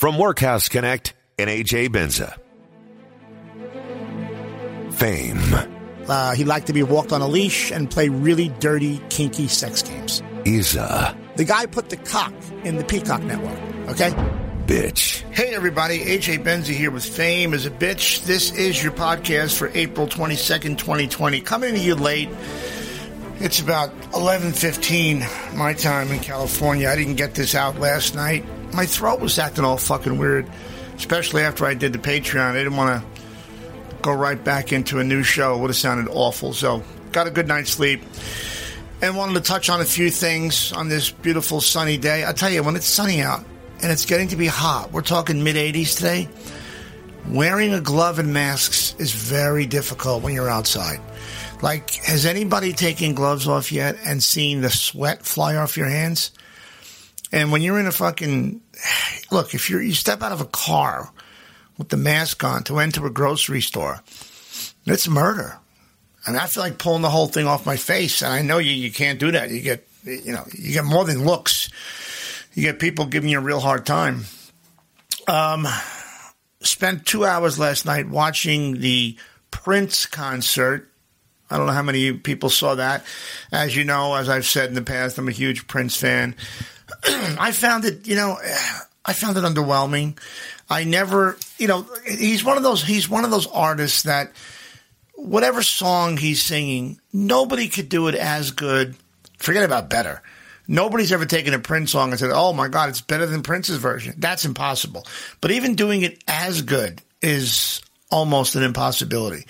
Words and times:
from 0.00 0.16
Workhouse 0.16 0.70
Connect 0.70 1.12
and 1.38 1.50
AJ 1.50 1.90
Benza. 1.90 2.34
Fame. 4.94 5.38
Uh, 6.08 6.34
he 6.34 6.44
liked 6.44 6.68
to 6.68 6.72
be 6.72 6.82
walked 6.82 7.12
on 7.12 7.20
a 7.20 7.28
leash 7.28 7.70
and 7.70 7.90
play 7.90 8.08
really 8.08 8.48
dirty, 8.48 8.98
kinky 9.10 9.46
sex 9.46 9.82
games. 9.82 10.22
Isa. 10.46 11.14
The 11.36 11.44
guy 11.44 11.66
put 11.66 11.90
the 11.90 11.98
cock 11.98 12.32
in 12.64 12.76
the 12.76 12.84
Peacock 12.84 13.22
Network, 13.24 13.58
okay? 13.90 14.08
Bitch. 14.64 15.20
Hey, 15.34 15.54
everybody. 15.54 15.98
AJ 15.98 16.44
Benza 16.44 16.74
here 16.74 16.90
with 16.90 17.04
Fame 17.04 17.52
is 17.52 17.66
a 17.66 17.70
Bitch. 17.70 18.24
This 18.24 18.52
is 18.52 18.82
your 18.82 18.92
podcast 18.92 19.58
for 19.58 19.70
April 19.74 20.06
22nd, 20.06 20.78
2020. 20.78 21.42
Coming 21.42 21.74
to 21.74 21.78
you 21.78 21.94
late. 21.94 22.30
It's 23.38 23.60
about 23.60 23.94
11.15 24.12 25.56
my 25.58 25.74
time 25.74 26.10
in 26.10 26.20
California. 26.20 26.88
I 26.88 26.96
didn't 26.96 27.16
get 27.16 27.34
this 27.34 27.54
out 27.54 27.78
last 27.78 28.14
night. 28.14 28.46
My 28.72 28.86
throat 28.86 29.20
was 29.20 29.38
acting 29.38 29.64
all 29.64 29.76
fucking 29.76 30.18
weird, 30.18 30.50
especially 30.96 31.42
after 31.42 31.66
I 31.66 31.74
did 31.74 31.92
the 31.92 31.98
Patreon. 31.98 32.52
I 32.52 32.58
didn't 32.58 32.76
want 32.76 33.02
to 33.02 33.22
go 34.02 34.12
right 34.12 34.42
back 34.42 34.72
into 34.72 34.98
a 34.98 35.04
new 35.04 35.22
show. 35.22 35.56
It 35.56 35.60
would 35.60 35.70
have 35.70 35.76
sounded 35.76 36.10
awful. 36.10 36.52
So, 36.52 36.82
got 37.12 37.26
a 37.26 37.30
good 37.30 37.48
night's 37.48 37.70
sleep. 37.70 38.02
And 39.02 39.16
wanted 39.16 39.34
to 39.34 39.40
touch 39.40 39.70
on 39.70 39.80
a 39.80 39.84
few 39.84 40.10
things 40.10 40.72
on 40.72 40.88
this 40.88 41.10
beautiful 41.10 41.62
sunny 41.62 41.96
day. 41.96 42.24
I 42.26 42.32
tell 42.32 42.50
you, 42.50 42.62
when 42.62 42.76
it's 42.76 42.86
sunny 42.86 43.22
out 43.22 43.44
and 43.82 43.90
it's 43.90 44.04
getting 44.04 44.28
to 44.28 44.36
be 44.36 44.46
hot, 44.46 44.92
we're 44.92 45.00
talking 45.00 45.42
mid 45.42 45.56
80s 45.56 45.96
today. 45.96 46.28
Wearing 47.26 47.72
a 47.72 47.80
glove 47.80 48.18
and 48.18 48.32
masks 48.34 48.94
is 48.98 49.12
very 49.12 49.66
difficult 49.66 50.22
when 50.22 50.34
you're 50.34 50.50
outside. 50.50 51.00
Like, 51.62 51.94
has 51.94 52.26
anybody 52.26 52.72
taken 52.72 53.14
gloves 53.14 53.46
off 53.46 53.72
yet 53.72 53.96
and 54.04 54.22
seen 54.22 54.60
the 54.60 54.70
sweat 54.70 55.24
fly 55.24 55.56
off 55.56 55.76
your 55.76 55.88
hands? 55.88 56.32
And 57.32 57.52
when 57.52 57.62
you're 57.62 57.78
in 57.78 57.86
a 57.86 57.92
fucking 57.92 58.60
look, 59.30 59.54
if 59.54 59.70
you're 59.70 59.82
you 59.82 59.92
step 59.92 60.22
out 60.22 60.32
of 60.32 60.40
a 60.40 60.46
car 60.46 61.10
with 61.78 61.88
the 61.88 61.96
mask 61.96 62.42
on 62.44 62.62
to 62.64 62.78
enter 62.78 63.06
a 63.06 63.10
grocery 63.10 63.60
store, 63.60 64.00
it's 64.86 65.08
murder. 65.08 65.58
I 66.26 66.32
mean, 66.32 66.40
I 66.40 66.46
feel 66.46 66.62
like 66.62 66.78
pulling 66.78 67.02
the 67.02 67.10
whole 67.10 67.26
thing 67.26 67.46
off 67.46 67.66
my 67.66 67.76
face, 67.76 68.22
and 68.22 68.32
I 68.32 68.42
know 68.42 68.58
you 68.58 68.72
you 68.72 68.92
can't 68.92 69.18
do 69.18 69.32
that. 69.32 69.50
You 69.50 69.60
get 69.60 69.86
you 70.04 70.32
know 70.32 70.44
you 70.52 70.72
get 70.72 70.84
more 70.84 71.04
than 71.04 71.24
looks. 71.24 71.70
You 72.54 72.62
get 72.62 72.78
people 72.78 73.06
giving 73.06 73.30
you 73.30 73.38
a 73.38 73.42
real 73.42 73.60
hard 73.60 73.86
time. 73.86 74.24
Um, 75.28 75.66
spent 76.60 77.06
two 77.06 77.24
hours 77.24 77.58
last 77.58 77.86
night 77.86 78.08
watching 78.08 78.80
the 78.80 79.16
Prince 79.50 80.06
concert 80.06 80.90
I 81.50 81.56
don't 81.56 81.66
know 81.66 81.72
how 81.72 81.82
many 81.82 82.12
people 82.12 82.48
saw 82.48 82.76
that. 82.76 83.04
As 83.50 83.74
you 83.74 83.84
know, 83.84 84.14
as 84.14 84.28
I've 84.28 84.46
said 84.46 84.68
in 84.68 84.74
the 84.74 84.82
past, 84.82 85.18
I'm 85.18 85.26
a 85.26 85.32
huge 85.32 85.66
Prince 85.66 85.96
fan. 85.96 86.36
I 87.38 87.52
found 87.52 87.84
it, 87.84 88.06
you 88.06 88.16
know, 88.16 88.36
I 89.04 89.12
found 89.12 89.36
it 89.36 89.44
underwhelming. 89.44 90.18
I 90.68 90.84
never, 90.84 91.36
you 91.58 91.66
know, 91.66 91.86
he's 92.06 92.44
one 92.44 92.56
of 92.56 92.62
those, 92.62 92.82
he's 92.82 93.08
one 93.08 93.24
of 93.24 93.30
those 93.30 93.46
artists 93.46 94.04
that 94.04 94.32
whatever 95.14 95.62
song 95.62 96.16
he's 96.16 96.42
singing, 96.42 97.00
nobody 97.12 97.68
could 97.68 97.88
do 97.88 98.08
it 98.08 98.14
as 98.14 98.52
good. 98.52 98.94
Forget 99.38 99.64
about 99.64 99.90
better. 99.90 100.22
Nobody's 100.68 101.12
ever 101.12 101.26
taken 101.26 101.52
a 101.52 101.58
Prince 101.58 101.90
song 101.90 102.10
and 102.10 102.18
said, 102.18 102.30
"Oh 102.32 102.52
my 102.52 102.68
God, 102.68 102.90
it's 102.90 103.00
better 103.00 103.26
than 103.26 103.42
Prince's 103.42 103.78
version." 103.78 104.14
That's 104.18 104.44
impossible. 104.44 105.04
But 105.40 105.50
even 105.50 105.74
doing 105.74 106.02
it 106.02 106.22
as 106.28 106.62
good 106.62 107.02
is 107.20 107.82
almost 108.08 108.54
an 108.54 108.62
impossibility. 108.62 109.46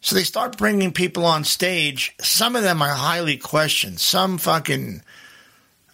So 0.00 0.14
they 0.14 0.22
start 0.22 0.56
bringing 0.56 0.92
people 0.92 1.26
on 1.26 1.44
stage. 1.44 2.14
Some 2.20 2.56
of 2.56 2.62
them 2.62 2.80
are 2.80 2.94
highly 2.94 3.36
questioned. 3.36 4.00
Some 4.00 4.38
fucking, 4.38 5.02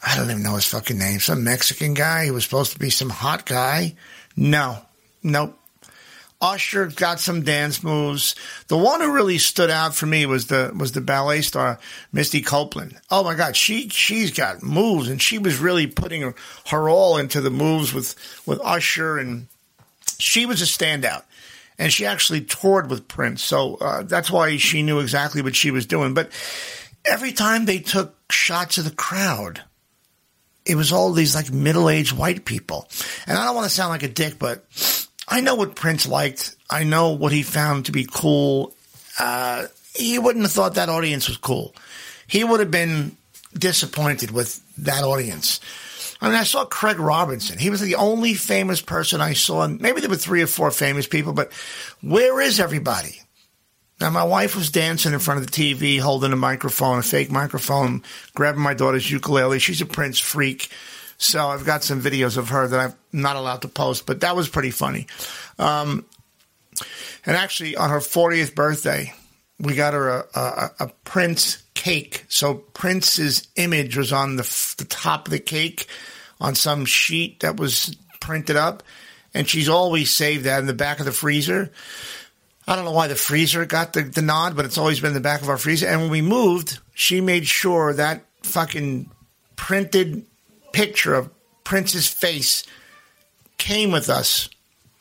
I 0.07 0.17
don't 0.17 0.31
even 0.31 0.43
know 0.43 0.55
his 0.55 0.67
fucking 0.67 0.99
name. 0.99 1.21
Some 1.21 1.45
Mexican 1.45 1.95
guy 1.95 2.27
who 2.27 2.35
was 2.35 2.45
supposed 2.45 2.73
to 2.73 2.79
be 2.79 2.91
some 2.91 3.11
hot 3.11 3.47
guy. 3.47 3.95
No, 4.37 4.79
nope. 5.23 5.59
Usher 6.41 6.89
got 6.89 7.21
some 7.21 7.43
dance 7.43 7.83
moves. 7.83 8.35
The 8.69 8.77
one 8.77 9.01
who 9.01 9.15
really 9.15 9.39
stood 9.39 9.71
out 9.71 9.95
for 9.95 10.05
me 10.05 10.27
was 10.27 10.49
the 10.49 10.73
was 10.77 10.93
the 10.93 11.01
ballet 11.01 11.41
star 11.41 11.79
Misty 12.13 12.43
Copeland. 12.43 13.01
Oh 13.11 13.25
my 13.25 13.35
God, 13.35 13.57
she 13.57 13.89
she's 13.89 14.31
got 14.31 14.63
moves, 14.63 15.09
and 15.09 15.23
she 15.23 15.39
was 15.39 15.59
really 15.59 15.87
putting 15.87 16.21
her, 16.21 16.35
her 16.67 16.89
all 16.91 17.17
into 17.17 17.41
the 17.41 17.51
moves 17.51 17.95
with 17.95 18.15
with 18.45 18.61
Usher, 18.63 19.17
and 19.17 19.47
she 20.19 20.45
was 20.45 20.61
a 20.61 20.67
standout 20.67 21.23
and 21.79 21.93
she 21.93 22.07
actually 22.07 22.41
toured 22.41 22.91
with 22.91 23.09
Prince. 23.09 23.43
So 23.43 23.77
uh, 23.77 24.03
that's 24.03 24.31
why 24.31 24.57
she 24.57 24.83
knew 24.83 25.01
exactly 25.01 25.43
what 25.43 25.57
she 25.57 25.71
was 25.71 25.87
doing. 25.87 26.15
But 26.15 26.31
every 27.05 27.33
time 27.33 27.65
they 27.65 27.79
took 27.79 28.15
shots 28.31 28.79
of 28.79 28.85
the 28.85 28.91
crowd, 28.95 29.63
it 30.65 30.77
was 30.77 30.93
all 30.93 31.13
these 31.13 31.35
like 31.35 31.53
middle 31.53 31.91
aged 31.91 32.13
white 32.13 32.45
people. 32.45 32.89
And 33.27 33.37
I 33.37 33.45
don't 33.45 33.55
want 33.55 33.69
to 33.69 33.75
sound 33.75 33.91
like 33.91 34.03
a 34.03 34.09
dick, 34.09 34.39
but 34.39 34.65
I 35.29 35.41
know 35.41 35.55
what 35.55 35.75
Prince 35.75 36.07
liked. 36.07 36.57
I 36.71 36.85
know 36.85 37.11
what 37.11 37.33
he 37.33 37.43
found 37.43 37.87
to 37.87 37.93
be 37.93 38.07
cool. 38.11 38.75
Uh, 39.19 39.67
he 39.95 40.19
wouldn't 40.19 40.45
have 40.45 40.53
thought 40.53 40.75
that 40.75 40.89
audience 40.89 41.29
was 41.29 41.37
cool. 41.37 41.75
He 42.27 42.43
would 42.43 42.61
have 42.61 42.71
been 42.71 43.17
disappointed 43.53 44.31
with 44.31 44.61
that 44.79 45.05
audience. 45.05 45.61
I 46.21 46.29
mean, 46.29 46.37
I 46.37 46.45
saw 46.45 46.65
Craig 46.65 46.99
Robinson. 46.99 47.59
He 47.59 47.71
was 47.71 47.81
the 47.81 47.97
only 47.97 48.35
famous 48.35 48.81
person 48.81 49.21
I 49.21 49.35
saw. 49.35 49.67
Maybe 49.67 50.01
there 50.01 50.11
were 50.11 50.17
three 50.17 50.43
or 50.43 50.47
four 50.47 50.71
famous 50.71 51.07
people, 51.07 51.33
but 51.33 51.53
where 52.01 52.41
is 52.41 52.61
everybody? 52.61 53.21
Now, 54.01 54.11
my 54.11 54.25
wife 54.25 54.57
was 54.57 54.71
dancing 54.71 55.13
in 55.13 55.21
front 55.21 55.41
of 55.41 55.47
the 55.47 55.53
TV, 55.53 56.01
holding 56.01 56.33
a 56.33 56.37
microphone, 56.37 56.99
a 56.99 57.03
fake 57.03 57.31
microphone, 57.31 58.03
grabbing 58.35 58.61
my 58.61 58.75
daughter's 58.75 59.11
ukulele. 59.11 59.61
She's 59.61 59.81
a 59.81 59.87
Prince 59.87 60.19
freak. 60.19 60.69
So 61.17 61.49
I've 61.49 61.65
got 61.65 61.85
some 61.85 62.03
videos 62.03 62.37
of 62.37 62.49
her 62.49 62.67
that 62.67 62.81
I'm 62.81 62.95
not 63.13 63.37
allowed 63.37 63.63
to 63.63 63.69
post, 63.69 64.05
but 64.05 64.21
that 64.21 64.35
was 64.35 64.49
pretty 64.49 64.73
funny. 64.73 65.07
Um, 65.59 66.05
and 67.25 67.37
actually, 67.37 67.77
on 67.77 67.91
her 67.91 68.01
40th 68.01 68.55
birthday, 68.55 69.13
we 69.61 69.75
got 69.75 69.95
her 69.95 70.09
a, 70.09 70.25
a, 70.35 70.71
a 70.81 70.89
Prince 71.05 71.63
cake. 71.75 72.25
So 72.29 72.55
Prince's 72.55 73.49
image 73.57 73.97
was 73.97 74.13
on 74.13 74.37
the, 74.37 74.75
the 74.79 74.87
top 74.87 75.29
of 75.29 75.31
the 75.31 75.39
cake 75.39 75.87
on 76.41 76.55
some 76.55 76.85
sheet 76.85 77.41
that 77.41 77.57
was 77.57 77.97
printed 78.21 78.57
up, 78.57 78.83
and 79.33 79.49
she's 79.49 79.69
always 79.69 80.11
saved 80.11 80.45
that 80.45 80.61
in 80.61 80.67
the 80.67 80.75
back 80.75 80.99
of 80.99 81.07
the 81.07 81.13
freezer. 81.13 81.71
I 82.67 82.77
don't 82.77 82.85
know 82.85 82.93
why 82.93 83.09
the 83.09 83.15
freezer 83.15 83.67
got 83.67 83.93
the, 83.93 84.03
the 84.03 84.23
nod, 84.23 84.57
but 84.57 84.65
it's 84.65 84.79
always 84.79 85.01
been 85.01 85.09
in 85.09 85.15
the 85.15 85.21
back 85.21 85.43
of 85.43 85.49
our 85.49 85.59
freezer. 85.59 85.87
And 85.87 86.01
when 86.03 86.11
we 86.11 86.23
moved, 86.23 86.79
she 86.95 87.21
made 87.21 87.47
sure 87.47 87.93
that 87.93 88.25
fucking 88.43 89.11
printed 89.57 90.27
picture 90.73 91.15
of 91.15 91.31
Prince's 91.63 92.09
face 92.09 92.65
came 93.59 93.91
with 93.91 94.09
us 94.09 94.49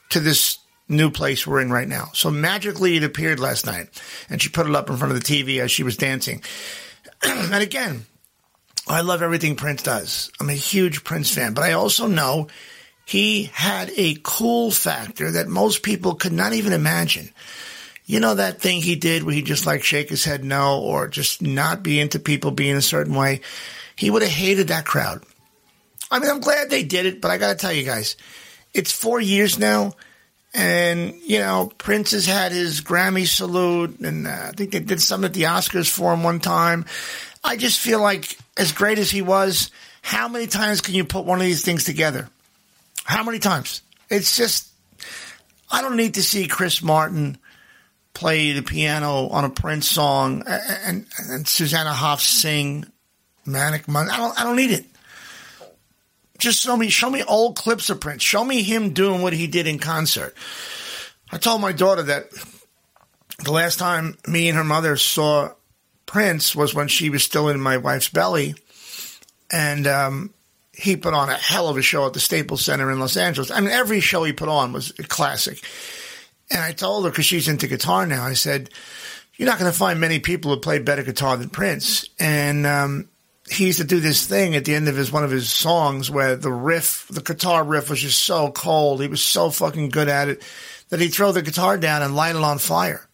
to 0.09 0.19
this 0.19 0.57
new 0.90 1.09
place 1.09 1.47
we're 1.47 1.62
in 1.62 1.72
right 1.72 1.88
now. 1.88 2.09
So 2.13 2.29
magically 2.29 2.97
it 2.97 3.03
appeared 3.03 3.40
last 3.40 3.66
night 3.66 3.90
and 4.29 4.41
she 4.41 4.50
put 4.50 4.68
it 4.68 4.75
up 4.75 4.90
in 4.90 4.97
front 4.97 5.13
of 5.13 5.22
the 5.22 5.25
TV 5.25 5.59
as 5.59 5.72
she 5.72 5.84
was 5.84 5.97
dancing. 5.97 6.44
and 7.23 7.53
again, 7.53 8.06
I 8.88 9.02
love 9.02 9.22
everything 9.22 9.56
Prince 9.56 9.84
does. 9.84 10.31
I'm 10.40 10.50
a 10.50 10.53
huge 10.53 11.03
Prince 11.03 11.34
fan, 11.34 11.53
but 11.53 11.63
I 11.63 11.73
also 11.73 12.07
know 12.07 12.47
he 13.06 13.44
had 13.53 13.91
a 13.96 14.18
cool 14.24 14.72
factor 14.72 15.31
that 15.31 15.47
most 15.47 15.84
people 15.84 16.16
could 16.16 16.34
not 16.34 16.53
even 16.53 16.74
imagine. 16.74 17.30
You 18.06 18.19
know 18.19 18.36
that 18.36 18.59
thing 18.59 18.81
he 18.81 18.96
did 18.96 19.24
where 19.24 19.36
he 19.36 19.41
just 19.41 19.66
like 19.66 19.84
shake 19.84 20.09
his 20.09 20.25
head 20.25 20.44
no 20.44 20.81
or 20.81 21.08
just 21.08 21.41
not 21.41 21.84
be 21.84 22.00
into 22.00 22.19
people 22.19 22.52
being 22.52 22.75
a 22.75 22.81
certain 22.81 23.16
way? 23.16 23.41
He 23.96 24.09
would 24.09 24.22
have 24.22 24.31
hated 24.31 24.69
that 24.69 24.86
crowd. 24.86 25.24
I 26.12 26.19
mean, 26.19 26.30
I'm 26.30 26.41
glad 26.41 26.69
they 26.69 26.84
did 26.84 27.06
it, 27.06 27.22
but 27.22 27.31
I 27.31 27.38
got 27.38 27.50
to 27.50 27.56
tell 27.56 27.74
you 27.74 27.84
guys, 27.84 28.18
it's 28.74 28.91
four 28.91 29.20
years 29.20 29.58
now. 29.58 29.94
And, 30.53 31.16
you 31.25 31.40
know, 31.40 31.72
Prince 31.80 32.12
has 32.12 32.28
had 32.28 32.52
his 32.52 32.81
Grammy 32.81 33.25
salute, 33.25 34.00
and 34.02 34.28
uh, 34.28 34.50
I 34.50 34.52
think 34.52 34.72
they 34.72 34.80
did 34.80 35.02
something 35.02 35.25
at 35.25 35.34
the 35.34 35.44
Oscars 35.44 35.90
for 35.90 36.14
him 36.14 36.22
one 36.22 36.40
time. 36.40 36.85
I 37.44 37.58
just 37.58 37.80
feel 37.80 38.00
like, 38.00 38.38
as 38.56 38.72
great 38.72 39.00
as 39.00 39.09
he 39.09 39.24
was, 39.24 39.72
how 40.03 40.28
many 40.28 40.46
times 40.46 40.81
can 40.81 40.94
you 40.94 41.06
put 41.06 41.25
one 41.25 41.40
of 41.40 41.46
these 41.46 41.64
things 41.66 41.85
together? 41.85 42.30
How 43.03 43.24
many 43.24 43.40
times? 43.40 43.81
It's 44.09 44.36
just, 44.38 44.69
I 45.72 45.82
don't 45.82 45.97
need 45.97 46.16
to 46.16 46.23
see 46.23 46.47
Chris 46.47 46.82
Martin 46.82 47.38
play 48.14 48.52
the 48.52 48.61
piano 48.61 49.28
on 49.29 49.44
a 49.44 49.50
Prince 49.50 49.90
song 49.90 50.44
and, 50.47 50.78
and, 50.85 51.05
and 51.29 51.47
Susanna 51.47 51.94
Hoffs 51.94 52.26
sing 52.26 52.85
Manic 53.46 53.88
Monday. 53.88 54.14
I 54.14 54.17
don't, 54.17 54.40
I 54.40 54.44
don't 54.44 54.55
need 54.55 54.72
it. 54.72 54.85
Just 56.38 56.64
show 56.64 56.76
me, 56.76 56.90
show 56.90 57.09
me 57.09 57.23
old 57.23 57.55
clips 57.55 57.90
of 57.90 58.02
Prince. 58.02 58.23
Show 58.23 58.44
me 58.44 58.64
him 58.64 58.91
doing 58.91 59.22
what 59.22 59.34
he 59.34 59.47
did 59.47 59.67
in 59.67 59.79
concert. 59.79 60.35
I 61.32 61.38
told 61.38 61.61
my 61.61 61.72
daughter 61.72 62.03
that 62.03 62.29
the 63.44 63.52
last 63.52 63.79
time 63.79 64.17
me 64.28 64.49
and 64.49 64.58
her 64.58 64.64
mother 64.64 64.97
saw 64.97 65.53
Prince 66.06 66.56
was 66.56 66.73
when 66.73 66.88
she 66.88 67.09
was 67.09 67.23
still 67.23 67.49
in 67.49 67.59
my 67.59 67.78
wife's 67.78 68.09
belly, 68.09 68.56
and 69.52 69.88
um, 69.88 70.34
he 70.73 70.97
put 70.97 71.14
on 71.14 71.29
a 71.29 71.35
hell 71.35 71.70
of 71.70 71.78
a 71.78 71.81
show 71.81 72.05
at 72.05 72.14
the 72.14 72.20
Staples 72.20 72.66
Center 72.66 72.91
in 72.91 72.99
Los 72.99 73.16
Angeles. 73.16 73.52
I 73.52 73.59
mean, 73.59 73.70
every 73.70 73.99
show 73.99 74.23
he 74.23 74.34
put 74.34 74.49
on 74.49 74.73
was 74.73 74.91
a 74.99 75.03
classic. 75.03 75.64
And 76.49 76.61
I 76.61 76.72
told 76.72 77.05
her 77.05 77.11
because 77.11 77.25
she's 77.25 77.47
into 77.47 77.67
guitar 77.67 78.05
now. 78.05 78.23
I 78.23 78.34
said, 78.34 78.70
"You're 79.35 79.47
not 79.47 79.59
going 79.59 79.72
to 79.72 79.78
find 79.78 79.99
many 79.99 80.20
people 80.20 80.52
who 80.52 80.59
play 80.59 80.79
better 80.79 81.03
guitar 81.03 81.37
than 81.37 81.49
Prince." 81.49 82.09
And 82.20 82.66
um, 82.66 83.09
he 83.49 83.67
used 83.67 83.79
to 83.79 83.85
do 83.85 83.99
this 83.99 84.25
thing 84.25 84.55
at 84.55 84.66
the 84.66 84.75
end 84.75 84.87
of 84.87 84.96
his 84.96 85.11
one 85.11 85.23
of 85.23 85.31
his 85.31 85.49
songs 85.49 86.09
where 86.09 86.35
the 86.35 86.52
riff, 86.52 87.08
the 87.09 87.22
guitar 87.22 87.64
riff 87.64 87.90
was 87.90 88.02
just 88.02 88.23
so 88.23 88.52
cold. 88.52 89.02
He 89.02 89.08
was 89.08 89.22
so 89.22 89.52
fucking 89.52 89.90
good 89.90 90.09
at 90.09 90.28
it 90.28 90.43
that 90.90 90.99
he'd 90.99 91.14
throw 91.14 91.31
the 91.31 91.41
guitar 91.41 91.78
down 91.78 92.02
and 92.02 92.16
light 92.16 92.35
it 92.35 92.43
on 92.43 92.58
fire 92.58 93.08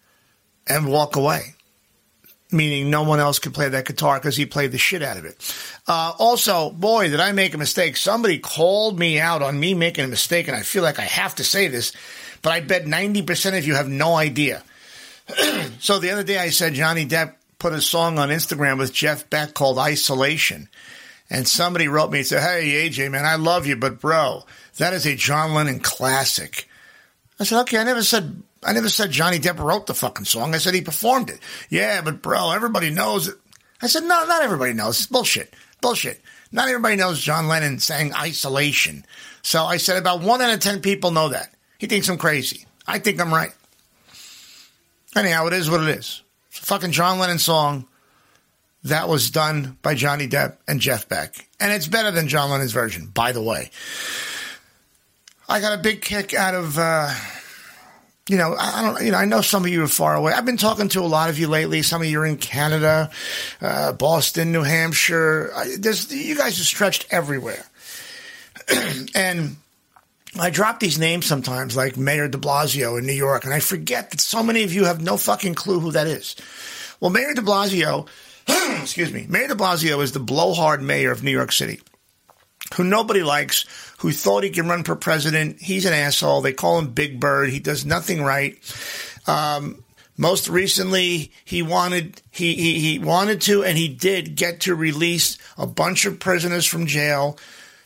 and 0.67 0.87
walk 0.87 1.15
away. 1.15 1.55
Meaning 2.51 2.89
no 2.89 3.03
one 3.03 3.19
else 3.19 3.37
could 3.37 3.53
play 3.53 3.69
that 3.69 3.85
guitar 3.85 4.17
because 4.17 4.35
he 4.35 4.45
played 4.45 4.71
the 4.71 4.79
shit 4.79 5.03
out 5.03 5.17
of 5.17 5.25
it. 5.25 5.37
Uh, 5.87 6.13
also, 6.17 6.71
boy, 6.71 7.09
did 7.09 7.19
I 7.19 7.31
make 7.31 7.53
a 7.53 7.59
mistake. 7.59 7.95
Somebody 7.95 8.39
called 8.39 8.97
me 8.97 9.19
out 9.19 9.43
on 9.43 9.59
me 9.59 9.75
making 9.75 10.05
a 10.05 10.07
mistake, 10.07 10.47
and 10.47 10.57
I 10.57 10.61
feel 10.61 10.81
like 10.81 10.97
I 10.97 11.03
have 11.03 11.35
to 11.35 11.43
say 11.43 11.67
this, 11.67 11.93
but 12.41 12.51
I 12.51 12.61
bet 12.61 12.85
90% 12.85 13.57
of 13.57 13.67
you 13.67 13.75
have 13.75 13.87
no 13.87 14.15
idea. 14.15 14.63
so 15.79 15.99
the 15.99 16.09
other 16.09 16.23
day 16.23 16.39
I 16.39 16.49
said 16.49 16.73
Johnny 16.73 17.05
Depp 17.05 17.35
put 17.59 17.73
a 17.73 17.81
song 17.81 18.17
on 18.17 18.29
Instagram 18.29 18.79
with 18.79 18.93
Jeff 18.93 19.29
Beck 19.29 19.53
called 19.53 19.77
Isolation. 19.77 20.69
And 21.29 21.47
somebody 21.47 21.87
wrote 21.87 22.11
me 22.11 22.19
and 22.19 22.27
said, 22.27 22.41
Hey, 22.41 22.89
AJ, 22.89 23.11
man, 23.11 23.25
I 23.25 23.35
love 23.35 23.67
you, 23.67 23.75
but 23.75 23.99
bro, 23.99 24.43
that 24.77 24.93
is 24.93 25.05
a 25.05 25.15
John 25.15 25.53
Lennon 25.53 25.79
classic. 25.79 26.67
I 27.39 27.45
said, 27.45 27.61
okay, 27.61 27.77
I 27.77 27.83
never 27.83 28.03
said, 28.03 28.43
I 28.63 28.73
never 28.73 28.89
said 28.89 29.11
Johnny 29.11 29.39
Depp 29.39 29.59
wrote 29.59 29.87
the 29.87 29.93
fucking 29.93 30.25
song. 30.25 30.53
I 30.53 30.57
said 30.57 30.73
he 30.73 30.81
performed 30.81 31.29
it. 31.29 31.39
Yeah, 31.69 32.01
but 32.01 32.21
bro, 32.21 32.51
everybody 32.51 32.89
knows 32.89 33.27
it. 33.27 33.35
I 33.81 33.87
said, 33.87 34.03
no, 34.03 34.25
not 34.25 34.43
everybody 34.43 34.73
knows. 34.73 34.99
It's 34.99 35.07
bullshit. 35.07 35.53
Bullshit. 35.81 36.21
Not 36.51 36.67
everybody 36.67 36.97
knows 36.97 37.21
John 37.21 37.47
Lennon 37.47 37.79
sang 37.79 38.13
Isolation. 38.13 39.05
So 39.41 39.63
I 39.63 39.77
said 39.77 39.97
about 39.97 40.21
one 40.21 40.41
out 40.41 40.53
of 40.53 40.59
10 40.59 40.81
people 40.81 41.11
know 41.11 41.29
that. 41.29 41.53
He 41.77 41.87
thinks 41.87 42.09
I'm 42.09 42.17
crazy. 42.17 42.65
I 42.85 42.99
think 42.99 43.21
I'm 43.21 43.33
right. 43.33 43.51
Anyhow, 45.15 45.47
it 45.47 45.53
is 45.53 45.69
what 45.69 45.81
it 45.81 45.89
is. 45.97 46.21
It's 46.49 46.59
a 46.59 46.65
fucking 46.65 46.91
John 46.91 47.19
Lennon 47.19 47.39
song 47.39 47.87
that 48.83 49.07
was 49.07 49.31
done 49.31 49.77
by 49.81 49.95
Johnny 49.95 50.27
Depp 50.27 50.57
and 50.67 50.79
Jeff 50.79 51.07
Beck. 51.07 51.33
And 51.59 51.71
it's 51.71 51.87
better 51.87 52.11
than 52.11 52.27
John 52.27 52.49
Lennon's 52.49 52.71
version, 52.71 53.07
by 53.07 53.31
the 53.31 53.41
way. 53.41 53.71
I 55.47 55.61
got 55.61 55.77
a 55.77 55.81
big 55.81 56.01
kick 56.01 56.33
out 56.33 56.53
of, 56.53 56.77
uh, 56.77 57.13
you 58.29 58.37
know, 58.37 58.55
I 58.57 58.83
don't, 58.83 59.05
you 59.05 59.11
know, 59.11 59.17
I 59.17 59.25
know 59.25 59.41
some 59.41 59.65
of 59.65 59.71
you 59.71 59.83
are 59.83 59.87
far 59.87 60.15
away. 60.15 60.33
I've 60.33 60.45
been 60.45 60.57
talking 60.57 60.87
to 60.89 61.01
a 61.01 61.01
lot 61.01 61.31
of 61.31 61.39
you 61.39 61.47
lately. 61.47 61.81
Some 61.81 62.03
of 62.03 62.07
you 62.07 62.21
are 62.21 62.25
in 62.27 62.37
Canada, 62.37 63.09
uh, 63.59 63.93
Boston, 63.93 64.51
New 64.51 64.61
Hampshire. 64.61 65.51
There's, 65.79 66.13
you 66.13 66.37
guys 66.37 66.59
are 66.59 66.63
stretched 66.63 67.07
everywhere. 67.09 67.65
and 69.15 69.55
I 70.39 70.51
drop 70.51 70.79
these 70.79 70.99
names 70.99 71.25
sometimes, 71.25 71.75
like 71.75 71.97
Mayor 71.97 72.27
de 72.27 72.37
Blasio 72.37 72.99
in 72.99 73.07
New 73.07 73.13
York, 73.13 73.45
and 73.45 73.53
I 73.53 73.59
forget 73.59 74.11
that 74.11 74.21
so 74.21 74.43
many 74.43 74.63
of 74.63 74.71
you 74.71 74.85
have 74.85 75.01
no 75.01 75.17
fucking 75.17 75.55
clue 75.55 75.79
who 75.79 75.91
that 75.93 76.05
is. 76.05 76.35
Well, 76.99 77.09
Mayor 77.09 77.33
de 77.33 77.41
Blasio, 77.41 78.07
excuse 78.81 79.11
me, 79.11 79.25
Mayor 79.27 79.47
de 79.47 79.55
Blasio 79.55 80.03
is 80.03 80.11
the 80.11 80.19
blowhard 80.19 80.83
mayor 80.83 81.11
of 81.11 81.23
New 81.23 81.31
York 81.31 81.51
City, 81.51 81.81
who 82.75 82.83
nobody 82.83 83.23
likes, 83.23 83.65
who 83.99 84.11
thought 84.11 84.43
he 84.43 84.49
can 84.49 84.67
run 84.67 84.83
for 84.83 84.95
president. 84.95 85.61
He's 85.61 85.85
an 85.85 85.93
asshole. 85.93 86.41
They 86.41 86.53
call 86.53 86.79
him 86.79 86.91
Big 86.91 87.19
Bird. 87.19 87.49
He 87.49 87.59
does 87.59 87.85
nothing 87.85 88.21
right. 88.21 88.57
Um, 89.27 89.83
most 90.17 90.49
recently, 90.49 91.31
he 91.45 91.61
wanted 91.61 92.21
he, 92.29 92.53
he 92.55 92.79
he 92.79 92.99
wanted 92.99 93.41
to, 93.41 93.63
and 93.63 93.77
he 93.77 93.87
did 93.87 94.35
get 94.35 94.61
to 94.61 94.75
release 94.75 95.37
a 95.57 95.65
bunch 95.65 96.05
of 96.05 96.19
prisoners 96.19 96.65
from 96.65 96.87
jail 96.87 97.37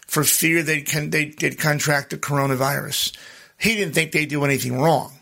for 0.08 0.24
fear 0.24 0.64
they'd, 0.64 0.88
they, 0.88 1.34
would 1.42 1.60
contract 1.60 2.12
the 2.12 2.18
coronavirus. 2.18 3.16
He 3.60 3.76
didn't 3.76 3.94
think 3.94 4.12
they'd 4.12 4.30
do 4.30 4.46
anything 4.46 4.80
wrong. 4.80 5.14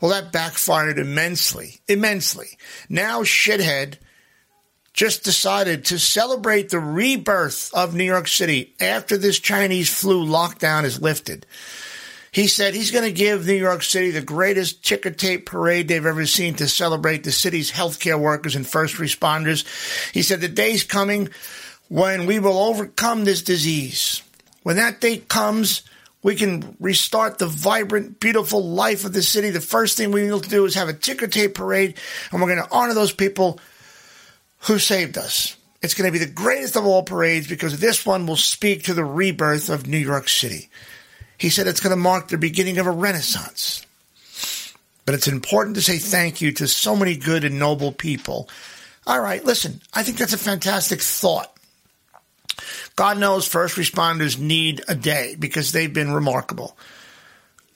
Well, 0.00 0.10
that 0.10 0.32
backfired 0.32 0.98
immensely, 0.98 1.80
immensely. 1.86 2.58
Now, 2.88 3.22
shithead 3.22 3.98
just 4.92 5.24
decided 5.24 5.84
to 5.86 5.98
celebrate 5.98 6.68
the 6.68 6.80
rebirth 6.80 7.72
of 7.74 7.94
New 7.94 8.04
York 8.04 8.28
City 8.28 8.74
after 8.80 9.16
this 9.16 9.38
Chinese 9.38 9.92
flu 9.92 10.26
lockdown 10.26 10.84
is 10.84 11.00
lifted. 11.00 11.46
He 12.32 12.46
said 12.46 12.74
he's 12.74 12.92
going 12.92 13.04
to 13.04 13.12
give 13.12 13.46
New 13.46 13.54
York 13.54 13.82
City 13.82 14.10
the 14.10 14.20
greatest 14.20 14.84
ticker 14.84 15.10
tape 15.10 15.46
parade 15.46 15.88
they've 15.88 16.04
ever 16.04 16.26
seen 16.26 16.54
to 16.54 16.68
celebrate 16.68 17.24
the 17.24 17.32
city's 17.32 17.72
healthcare 17.72 18.20
workers 18.20 18.54
and 18.54 18.66
first 18.66 18.96
responders. 18.96 19.64
He 20.12 20.22
said 20.22 20.40
the 20.40 20.48
day's 20.48 20.84
coming 20.84 21.30
when 21.88 22.26
we 22.26 22.38
will 22.38 22.58
overcome 22.58 23.24
this 23.24 23.42
disease. 23.42 24.22
When 24.62 24.76
that 24.76 25.00
day 25.00 25.16
comes, 25.16 25.82
we 26.22 26.36
can 26.36 26.76
restart 26.78 27.38
the 27.38 27.46
vibrant, 27.46 28.20
beautiful 28.20 28.62
life 28.62 29.04
of 29.04 29.12
the 29.12 29.22
city. 29.22 29.50
The 29.50 29.60
first 29.60 29.96
thing 29.96 30.12
we 30.12 30.28
need 30.28 30.42
to 30.42 30.48
do 30.48 30.64
is 30.66 30.74
have 30.74 30.88
a 30.88 30.92
ticker 30.92 31.26
tape 31.26 31.54
parade, 31.54 31.98
and 32.30 32.40
we're 32.40 32.54
going 32.54 32.62
to 32.62 32.74
honor 32.74 32.94
those 32.94 33.12
people 33.12 33.58
who 34.60 34.78
saved 34.78 35.18
us. 35.18 35.56
It's 35.82 35.94
going 35.94 36.06
to 36.06 36.18
be 36.18 36.24
the 36.24 36.30
greatest 36.30 36.76
of 36.76 36.84
all 36.84 37.02
parades 37.02 37.48
because 37.48 37.80
this 37.80 38.04
one 38.04 38.26
will 38.26 38.36
speak 38.36 38.84
to 38.84 38.94
the 38.94 39.04
rebirth 39.04 39.70
of 39.70 39.86
New 39.86 39.98
York 39.98 40.28
City. 40.28 40.68
He 41.38 41.48
said 41.48 41.66
it's 41.66 41.80
going 41.80 41.96
to 41.96 41.96
mark 41.96 42.28
the 42.28 42.36
beginning 42.36 42.78
of 42.78 42.86
a 42.86 42.90
renaissance. 42.90 43.86
But 45.06 45.14
it's 45.14 45.26
important 45.26 45.76
to 45.76 45.82
say 45.82 45.98
thank 45.98 46.40
you 46.40 46.52
to 46.52 46.68
so 46.68 46.94
many 46.94 47.16
good 47.16 47.44
and 47.44 47.58
noble 47.58 47.92
people. 47.92 48.48
All 49.06 49.20
right, 49.20 49.42
listen, 49.42 49.80
I 49.94 50.02
think 50.02 50.18
that's 50.18 50.34
a 50.34 50.38
fantastic 50.38 51.00
thought. 51.00 51.50
God 52.94 53.18
knows 53.18 53.48
first 53.48 53.76
responders 53.76 54.38
need 54.38 54.82
a 54.86 54.94
day 54.94 55.34
because 55.38 55.72
they've 55.72 55.92
been 55.92 56.12
remarkable. 56.12 56.76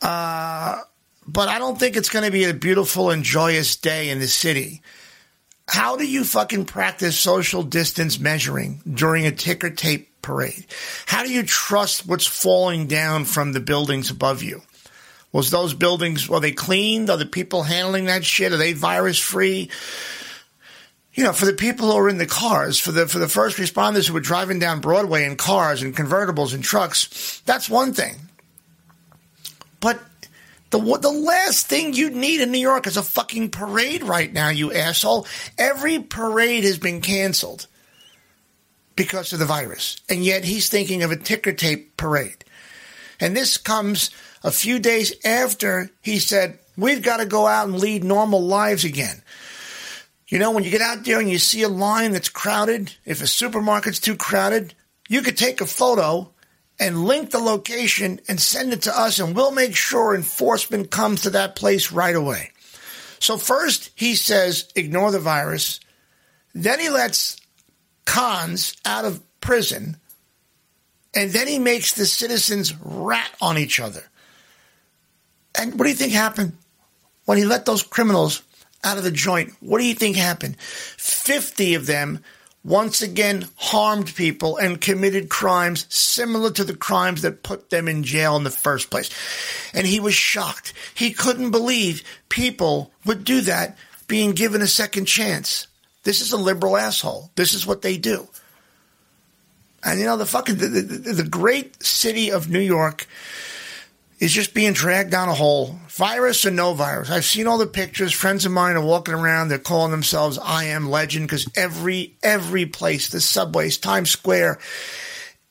Uh, 0.03 0.83
but 1.27 1.49
I 1.49 1.59
don't 1.59 1.81
think 1.81 1.97
it's 1.97 2.11
going 2.11 2.27
to 2.27 2.31
be 2.31 2.45
a 2.45 2.53
beautiful 2.53 3.11
and 3.11 3.25
joyous 3.25 3.77
day 3.77 4.11
in 4.11 4.19
the 4.19 4.29
city. 4.29 4.83
How 5.67 5.97
do 5.97 6.07
you 6.07 6.25
fucking 6.25 6.67
practice 6.67 7.19
social 7.19 7.63
distance 7.63 8.21
measuring 8.21 8.83
during 8.91 9.27
a 9.27 9.33
ticker 9.33 9.71
tape 9.71 10.21
parade? 10.23 10.67
How 11.07 11.23
do 11.23 11.33
you 11.33 11.43
trust 11.43 12.07
what's 12.07 12.27
falling 12.27 12.87
down 12.87 13.25
from 13.25 13.53
the 13.53 13.61
buildings 13.61 14.11
above 14.11 14.43
you? 14.43 14.63
Was 15.33 15.51
those 15.51 15.75
buildings, 15.75 16.29
were 16.29 16.41
they 16.41 16.53
cleaned? 16.53 17.11
Are 17.11 17.17
the 17.17 17.27
people 17.27 17.65
handling 17.65 18.05
that 18.05 18.25
shit? 18.25 18.53
Are 18.53 18.57
they 18.57 18.73
virus 18.73 19.19
free? 19.19 19.71
you 21.15 21.23
know, 21.23 21.33
for 21.33 21.47
the 21.47 21.53
people 21.53 21.91
who 21.91 21.97
are 21.97 22.09
in 22.09 22.19
the 22.19 22.27
cars, 22.27 22.79
for 22.79 22.91
the 22.91 23.07
for 23.07 23.19
the 23.19 23.29
first 23.29 23.57
responders 23.57 24.09
who 24.09 24.15
were 24.15 24.21
driving 24.21 24.59
down 24.59 24.81
Broadway 24.81 25.25
in 25.25 25.37
cars 25.37 25.81
and 25.81 25.97
convertibles 25.97 26.53
and 26.53 26.63
trucks, 26.63 27.41
that's 27.47 27.71
one 27.71 27.93
thing. 27.93 28.17
But 29.81 30.01
the 30.75 30.99
the 30.99 31.09
last 31.09 31.69
thing 31.69 31.93
you 31.93 32.11
need 32.11 32.41
in 32.41 32.51
New 32.51 32.59
York 32.59 32.89
is 32.89 32.97
a 32.97 33.03
fucking 33.03 33.51
parade 33.51 34.03
right 34.03 34.33
now, 34.33 34.49
you 34.49 34.73
asshole. 34.73 35.25
Every 35.57 36.01
parade 36.01 36.65
has 36.65 36.79
been 36.79 37.01
canceled 37.01 37.69
because 38.97 39.33
of 39.33 39.39
the 39.39 39.45
virus, 39.45 40.01
and 40.09 40.25
yet 40.25 40.45
he's 40.45 40.69
thinking 40.69 41.05
of 41.05 41.13
a 41.13 41.17
ticker 41.17 41.53
tape 41.53 41.97
parade. 41.97 42.45
And 43.21 43.37
this 43.37 43.57
comes 43.57 44.11
a 44.43 44.51
few 44.51 44.81
days 44.81 45.15
after 45.25 45.91
he 46.03 46.19
said, 46.19 46.59
"We've 46.77 47.03
got 47.03 47.19
to 47.19 47.27
go 47.27 47.47
out 47.47 47.69
and 47.69 47.79
lead 47.79 48.03
normal 48.03 48.43
lives 48.43 48.83
again." 48.83 49.23
You 50.27 50.41
know, 50.41 50.51
when 50.51 50.65
you 50.65 50.71
get 50.71 50.81
out 50.81 51.05
there 51.05 51.21
and 51.21 51.31
you 51.31 51.39
see 51.39 51.63
a 51.63 51.69
line 51.69 52.11
that's 52.11 52.29
crowded, 52.29 52.93
if 53.05 53.21
a 53.21 53.27
supermarket's 53.27 54.01
too 54.01 54.17
crowded, 54.17 54.75
you 55.09 55.23
could 55.23 55.37
take 55.37 55.61
a 55.61 55.67
photo 55.67 56.33
and 56.79 57.05
link 57.05 57.31
the 57.31 57.39
location 57.39 58.21
and 58.29 58.41
send 58.41 58.73
it 58.73 58.83
to 58.83 58.99
us, 58.99 59.19
and 59.19 59.35
we'll 59.35 59.53
make 59.53 59.77
sure 59.77 60.15
enforcement 60.15 60.91
comes 60.91 61.23
to 61.23 61.31
that 61.31 61.57
place 61.57 61.93
right 61.93 62.15
away. 62.15 62.51
So, 63.21 63.37
first, 63.37 63.91
he 63.95 64.15
says, 64.17 64.69
ignore 64.75 65.11
the 65.11 65.21
virus. 65.21 65.81
Then 66.55 66.81
he 66.81 66.89
lets 66.89 67.41
cons 68.05 68.77
out 68.85 69.05
of 69.05 69.23
prison. 69.41 69.97
And 71.15 71.31
then 71.31 71.47
he 71.47 71.59
makes 71.59 71.93
the 71.93 72.07
citizens 72.07 72.75
rat 72.83 73.31
on 73.41 73.57
each 73.57 73.79
other. 73.79 74.03
And 75.55 75.79
what 75.79 75.85
do 75.85 75.91
you 75.91 75.97
think 75.97 76.13
happened 76.13 76.57
when 77.25 77.39
he 77.39 77.45
let 77.45 77.65
those 77.65 77.83
criminals 77.83 78.43
out 78.85 78.99
of 78.99 79.05
the 79.05 79.11
joint. 79.11 79.55
What 79.61 79.79
do 79.79 79.85
you 79.85 79.95
think 79.95 80.17
happened? 80.17 80.57
50 80.61 81.75
of 81.75 81.87
them 81.87 82.23
once 82.65 83.03
again 83.03 83.47
harmed 83.57 84.15
people 84.15 84.57
and 84.57 84.81
committed 84.81 85.29
crimes 85.29 85.87
similar 85.95 86.51
to 86.51 86.65
the 86.65 86.77
crimes 86.77 87.23
that 87.23 87.43
put 87.43 87.69
them 87.71 87.87
in 87.87 88.03
jail 88.03 88.37
in 88.37 88.45
the 88.45 88.51
first 88.51 88.91
place. 88.91 89.11
And 89.75 89.87
he 89.87 90.01
was 90.01 90.15
shocked. 90.15 90.73
He 90.95 91.13
couldn't 91.13 91.51
believe 91.51 92.03
people 92.29 92.91
would 93.05 93.25
do 93.25 93.43
that 93.43 93.77
being 94.09 94.33
given 94.33 94.63
a 94.63 94.67
second 94.67 95.05
chance. 95.05 95.67
This 96.05 96.21
is 96.21 96.33
a 96.33 96.39
liberal 96.39 96.77
asshole. 96.77 97.31
This 97.35 97.55
is 97.55 97.67
what 97.67 97.83
they 97.83 97.99
do. 97.99 98.29
And 99.83 100.01
you 100.01 100.07
know, 100.07 100.17
the 100.17 100.27
fucking, 100.27 100.57
the, 100.57 100.69
the, 100.69 101.13
the 101.13 101.29
great 101.29 101.83
city 101.83 102.31
of 102.31 102.49
New 102.49 102.61
York 102.61 103.07
is 104.25 104.33
just 104.33 104.55
being 104.55 104.73
dragged 104.73 105.11
down 105.11 105.29
a 105.29 105.35
hole. 105.35 105.79
Virus 105.89 106.47
or 106.47 106.51
no 106.51 106.73
virus. 106.73 107.11
I've 107.11 107.27
seen 107.27 107.47
all 107.47 107.59
the 107.59 107.67
pictures. 107.67 108.15
Friends 108.15 108.47
of 108.47 108.53
mine 108.53 108.75
are 108.75 108.85
walking 108.85 109.13
around. 109.13 109.49
They're 109.49 109.59
calling 109.59 109.91
themselves 109.91 110.39
I 110.39 110.65
am 110.65 110.89
legend 110.89 111.29
because 111.29 111.47
every, 111.55 112.17
every 112.23 112.65
place, 112.65 113.11
the 113.11 113.21
subways, 113.21 113.77
Times 113.77 114.09
Square, 114.09 114.61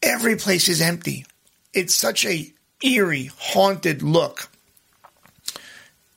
every 0.01 0.37
place 0.37 0.69
is 0.69 0.81
empty. 0.81 1.23
It's 1.71 1.93
such 1.93 2.25
a 2.25 2.51
eerie, 2.81 3.29
haunted 3.37 4.01
look. 4.01 4.49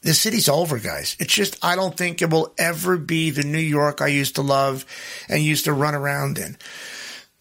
The 0.00 0.14
city's 0.14 0.48
over, 0.48 0.78
guys. 0.78 1.14
It's 1.20 1.34
just, 1.34 1.62
I 1.62 1.76
don't 1.76 1.94
think 1.94 2.22
it 2.22 2.30
will 2.30 2.54
ever 2.56 2.96
be 2.96 3.30
the 3.32 3.44
New 3.44 3.58
York 3.58 4.00
I 4.00 4.06
used 4.06 4.36
to 4.36 4.42
love 4.42 4.86
and 5.28 5.42
used 5.42 5.66
to 5.66 5.74
run 5.74 5.94
around 5.94 6.38
in. 6.38 6.56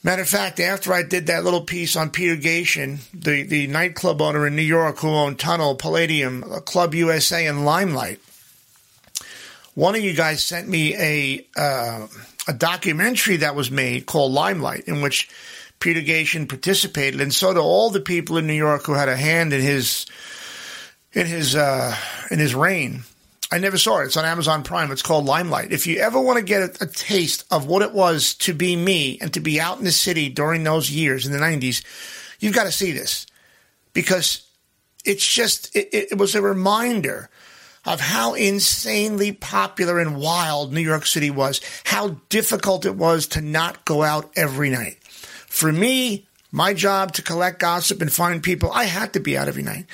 Matter 0.05 0.21
of 0.21 0.29
fact, 0.29 0.59
after 0.59 0.93
I 0.93 1.01
did 1.01 1.25
that 1.25 1.43
little 1.43 1.63
piece 1.63 1.95
on 1.95 2.11
Peter 2.11 2.35
Gatien, 2.35 2.99
the, 3.11 3.41
the 3.41 3.65
nightclub 3.65 4.21
owner 4.21 4.45
in 4.45 4.55
New 4.55 4.61
York 4.61 4.99
who 4.99 5.07
owned 5.07 5.39
Tunnel, 5.39 5.73
Palladium, 5.73 6.43
Club 6.63 6.93
USA, 6.93 7.47
and 7.47 7.65
Limelight, 7.65 8.19
one 9.73 9.95
of 9.95 10.01
you 10.01 10.13
guys 10.13 10.43
sent 10.43 10.69
me 10.69 10.95
a 10.95 11.47
uh, 11.57 12.05
a 12.47 12.53
documentary 12.53 13.37
that 13.37 13.55
was 13.55 13.71
made 13.71 14.05
called 14.05 14.31
Limelight, 14.31 14.83
in 14.83 15.01
which 15.01 15.27
Peter 15.79 16.01
Gatien 16.01 16.47
participated, 16.47 17.19
and 17.19 17.33
so 17.33 17.55
do 17.55 17.59
all 17.59 17.89
the 17.89 17.99
people 17.99 18.37
in 18.37 18.45
New 18.45 18.53
York 18.53 18.85
who 18.85 18.93
had 18.93 19.09
a 19.09 19.17
hand 19.17 19.53
in 19.53 19.61
his 19.61 20.05
in 21.13 21.25
his 21.25 21.55
uh, 21.55 21.97
in 22.29 22.37
his 22.37 22.53
reign. 22.53 23.05
I 23.51 23.59
never 23.59 23.77
saw 23.77 23.99
it. 23.99 24.05
It's 24.05 24.17
on 24.17 24.25
Amazon 24.25 24.63
Prime. 24.63 24.91
It's 24.91 25.01
called 25.01 25.25
Limelight. 25.25 25.71
If 25.71 25.85
you 25.85 25.99
ever 25.99 26.19
want 26.19 26.39
to 26.39 26.43
get 26.43 26.61
a, 26.61 26.83
a, 26.83 26.87
taste 26.87 27.45
of 27.51 27.67
what 27.67 27.83
it 27.83 27.93
was 27.93 28.33
to 28.35 28.53
be 28.53 28.75
me 28.75 29.19
and 29.21 29.31
to 29.33 29.39
be 29.39 29.61
out 29.61 29.77
in 29.77 29.83
the 29.83 29.91
city 29.91 30.29
during 30.29 30.63
those 30.63 30.89
years 30.89 31.25
in 31.25 31.31
the 31.31 31.37
90s, 31.37 31.83
you've 32.39 32.55
got 32.55 32.63
to 32.63 32.71
see 32.71 32.91
this 32.91 33.27
because 33.93 34.47
it's 35.05 35.25
just, 35.25 35.75
it, 35.75 35.89
it 36.11 36.17
was 36.17 36.33
a 36.33 36.41
reminder 36.41 37.29
of 37.85 38.01
how 38.01 38.33
insanely 38.33 39.31
popular 39.31 39.99
and 39.99 40.17
wild 40.17 40.73
New 40.73 40.81
York 40.81 41.05
City 41.05 41.29
was, 41.29 41.61
how 41.83 42.19
difficult 42.29 42.85
it 42.85 42.95
was 42.95 43.27
to 43.27 43.41
not 43.41 43.85
go 43.85 44.01
out 44.01 44.31
every 44.35 44.71
night. 44.71 44.97
For 45.03 45.71
me, 45.71 46.27
my 46.51 46.73
job 46.73 47.11
to 47.13 47.21
collect 47.21 47.59
gossip 47.59 48.01
and 48.01 48.11
find 48.11 48.41
people, 48.41 48.71
I 48.71 48.85
had 48.85 49.13
to 49.13 49.19
be 49.19 49.37
out 49.37 49.47
every 49.47 49.63
night. 49.63 49.85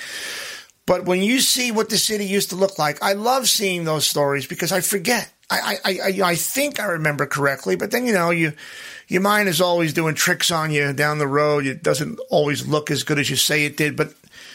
But 0.86 1.04
when 1.04 1.22
you 1.22 1.40
see 1.40 1.70
what 1.70 1.88
the 1.88 1.98
city 1.98 2.24
used 2.24 2.50
to 2.50 2.56
look 2.56 2.78
like, 2.78 3.02
I 3.02 3.12
love 3.12 3.48
seeing 3.48 3.84
those 3.84 4.06
stories 4.06 4.46
because 4.46 4.72
I 4.72 4.80
forget. 4.80 5.32
I, 5.50 5.76
I, 5.84 5.90
I, 5.90 6.30
I 6.30 6.34
think 6.34 6.80
I 6.80 6.86
remember 6.86 7.26
correctly, 7.26 7.76
but 7.76 7.90
then, 7.90 8.06
you 8.06 8.12
know, 8.12 8.30
you, 8.30 8.52
your 9.06 9.20
mind 9.20 9.48
is 9.48 9.60
always 9.60 9.92
doing 9.92 10.14
tricks 10.14 10.50
on 10.50 10.70
you 10.70 10.92
down 10.92 11.18
the 11.18 11.26
road. 11.26 11.66
It 11.66 11.82
doesn't 11.82 12.18
always 12.30 12.66
look 12.66 12.90
as 12.90 13.02
good 13.02 13.18
as 13.18 13.28
you 13.30 13.36
say 13.36 13.64
it 13.64 13.76
did. 13.76 13.96
But 13.96 14.14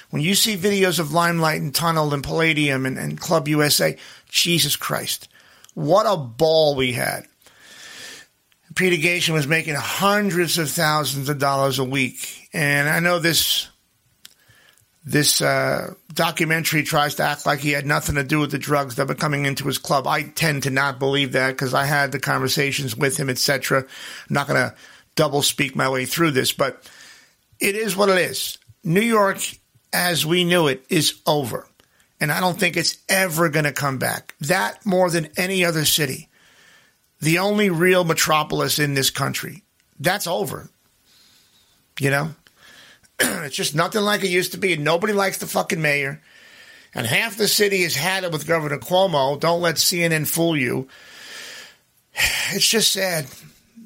when 0.09 0.21
you 0.21 0.35
see 0.35 0.57
videos 0.57 0.99
of 0.99 1.13
Limelight 1.13 1.61
and 1.61 1.73
Tunnel 1.73 2.13
and 2.13 2.23
Palladium 2.23 2.85
and, 2.85 2.97
and 2.97 3.19
Club 3.19 3.47
USA, 3.47 3.95
Jesus 4.29 4.75
Christ, 4.75 5.29
what 5.75 6.05
a 6.05 6.17
ball 6.17 6.75
we 6.75 6.93
had. 6.93 7.25
Peter 8.75 8.95
Gatien 8.95 9.33
was 9.33 9.47
making 9.47 9.75
hundreds 9.75 10.57
of 10.57 10.69
thousands 10.69 11.29
of 11.29 11.39
dollars 11.39 11.79
a 11.79 11.83
week. 11.83 12.49
And 12.53 12.89
I 12.89 12.99
know 12.99 13.19
this 13.19 13.69
this 15.07 15.41
uh, 15.41 15.93
documentary 16.13 16.83
tries 16.83 17.15
to 17.15 17.23
act 17.23 17.45
like 17.45 17.59
he 17.59 17.71
had 17.71 17.85
nothing 17.85 18.15
to 18.15 18.25
do 18.25 18.39
with 18.39 18.51
the 18.51 18.57
drugs 18.57 18.95
that 18.95 19.07
were 19.07 19.15
coming 19.15 19.45
into 19.45 19.65
his 19.65 19.77
club. 19.77 20.05
I 20.05 20.23
tend 20.23 20.63
to 20.63 20.69
not 20.69 20.99
believe 20.99 21.31
that 21.31 21.51
because 21.51 21.73
I 21.73 21.85
had 21.85 22.11
the 22.11 22.19
conversations 22.19 22.93
with 22.93 23.15
him, 23.15 23.29
etc. 23.29 23.83
I'm 23.83 23.87
not 24.29 24.47
going 24.47 24.59
to 24.59 24.75
double 25.15 25.43
speak 25.43 25.77
my 25.77 25.87
way 25.87 26.05
through 26.05 26.31
this, 26.31 26.51
but 26.51 26.91
it 27.57 27.75
is 27.75 27.95
what 27.95 28.09
it 28.09 28.17
is. 28.17 28.57
New 28.83 28.99
York, 28.99 29.39
as 29.93 30.25
we 30.25 30.43
knew 30.43 30.67
it, 30.67 30.85
is 30.89 31.21
over. 31.25 31.69
And 32.19 32.29
I 32.29 32.41
don't 32.41 32.59
think 32.59 32.75
it's 32.75 32.97
ever 33.07 33.47
going 33.47 33.63
to 33.63 33.71
come 33.71 33.99
back. 33.99 34.35
That 34.41 34.85
more 34.85 35.09
than 35.09 35.29
any 35.37 35.63
other 35.63 35.85
city. 35.85 36.27
The 37.21 37.39
only 37.39 37.69
real 37.69 38.03
metropolis 38.03 38.77
in 38.77 38.93
this 38.93 39.09
country. 39.09 39.63
That's 40.01 40.27
over. 40.27 40.69
You 41.97 42.09
know? 42.09 42.35
it's 43.19 43.55
just 43.55 43.75
nothing 43.75 44.01
like 44.01 44.23
it 44.23 44.29
used 44.29 44.51
to 44.51 44.57
be. 44.57 44.77
Nobody 44.77 45.13
likes 45.13 45.37
the 45.37 45.47
fucking 45.47 45.81
mayor. 45.81 46.21
And 46.93 47.05
half 47.05 47.37
the 47.37 47.47
city 47.47 47.83
has 47.83 47.95
had 47.95 48.23
it 48.23 48.31
with 48.31 48.47
Governor 48.47 48.77
Cuomo. 48.77 49.39
Don't 49.39 49.61
let 49.61 49.75
CNN 49.75 50.27
fool 50.27 50.57
you. 50.57 50.87
It's 52.49 52.67
just 52.67 52.93
sad. 52.93 53.27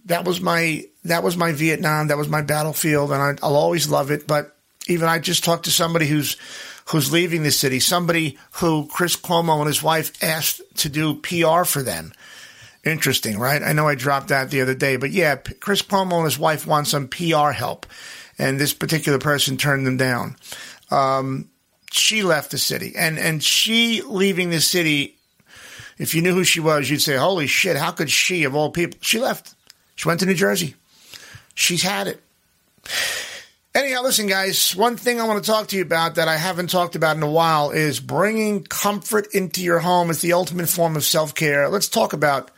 That 0.05 0.23
was 0.23 0.39
my 0.39 0.85
that 1.03 1.23
was 1.23 1.35
my 1.35 1.51
Vietnam. 1.51 2.07
That 2.07 2.17
was 2.17 2.29
my 2.29 2.41
battlefield, 2.41 3.11
and 3.11 3.21
I, 3.21 3.45
I'll 3.45 3.55
always 3.55 3.89
love 3.89 4.11
it. 4.11 4.27
But 4.27 4.55
even 4.88 5.07
I 5.07 5.19
just 5.19 5.43
talked 5.43 5.65
to 5.65 5.71
somebody 5.71 6.05
who's 6.05 6.38
who's 6.85 7.11
leaving 7.11 7.43
the 7.43 7.51
city. 7.51 7.79
Somebody 7.79 8.38
who 8.53 8.88
Chris 8.88 9.15
Cuomo 9.15 9.57
and 9.57 9.67
his 9.67 9.81
wife 9.81 10.11
asked 10.23 10.61
to 10.77 10.89
do 10.89 11.15
PR 11.15 11.63
for 11.63 11.81
them. 11.81 12.13
Interesting, 12.83 13.38
right? 13.38 13.61
I 13.61 13.73
know 13.73 13.88
I 13.88 13.95
dropped 13.95 14.29
that 14.29 14.50
the 14.51 14.61
other 14.61 14.75
day, 14.75 14.95
but 14.95 15.11
yeah, 15.11 15.35
Chris 15.35 15.81
Cuomo 15.81 16.17
and 16.17 16.25
his 16.25 16.39
wife 16.39 16.65
want 16.65 16.88
some 16.88 17.07
PR 17.07 17.51
help 17.51 17.85
and 18.41 18.60
this 18.60 18.74
particular 18.74 19.19
person 19.19 19.55
turned 19.55 19.86
them 19.86 19.98
down. 19.98 20.36
Um, 20.89 21.50
she 21.91 22.24
left 22.24 22.51
the 22.51 22.57
city, 22.57 22.93
and 22.98 23.19
and 23.19 23.43
she 23.43 24.01
leaving 24.01 24.50
the 24.50 24.60
city. 24.60 25.15
If 26.00 26.15
you 26.15 26.24
knew 26.24 26.33
who 26.33 26.43
she 26.43 26.60
was, 26.60 26.89
you'd 26.89 27.01
say, 27.01 27.15
"Holy 27.15 27.48
shit! 27.48 27.77
How 27.77 27.91
could 27.91 28.10
she, 28.10 28.43
of 28.43 28.55
all 28.55 28.71
people?" 28.71 28.98
She 29.01 29.19
left. 29.19 29.53
She 29.95 30.07
went 30.07 30.19
to 30.21 30.25
New 30.25 30.33
Jersey. 30.33 30.75
She's 31.53 31.83
had 31.83 32.07
it. 32.07 32.21
Anyhow, 33.75 34.01
listen, 34.01 34.27
guys, 34.27 34.75
one 34.75 34.98
thing 34.98 35.21
I 35.21 35.27
want 35.27 35.43
to 35.43 35.50
talk 35.50 35.67
to 35.67 35.77
you 35.77 35.83
about 35.83 36.15
that 36.15 36.27
I 36.27 36.36
haven't 36.36 36.71
talked 36.71 36.95
about 36.95 37.15
in 37.15 37.24
a 37.24 37.29
while 37.29 37.69
is 37.69 38.00
bringing 38.00 38.63
comfort 38.63 39.33
into 39.33 39.62
your 39.62 39.79
home 39.79 40.10
is 40.10 40.21
the 40.21 40.33
ultimate 40.33 40.67
form 40.67 40.95
of 40.95 41.03
self 41.03 41.36
care. 41.36 41.69
Let's 41.69 41.89
talk 41.89 42.13
about. 42.13 42.50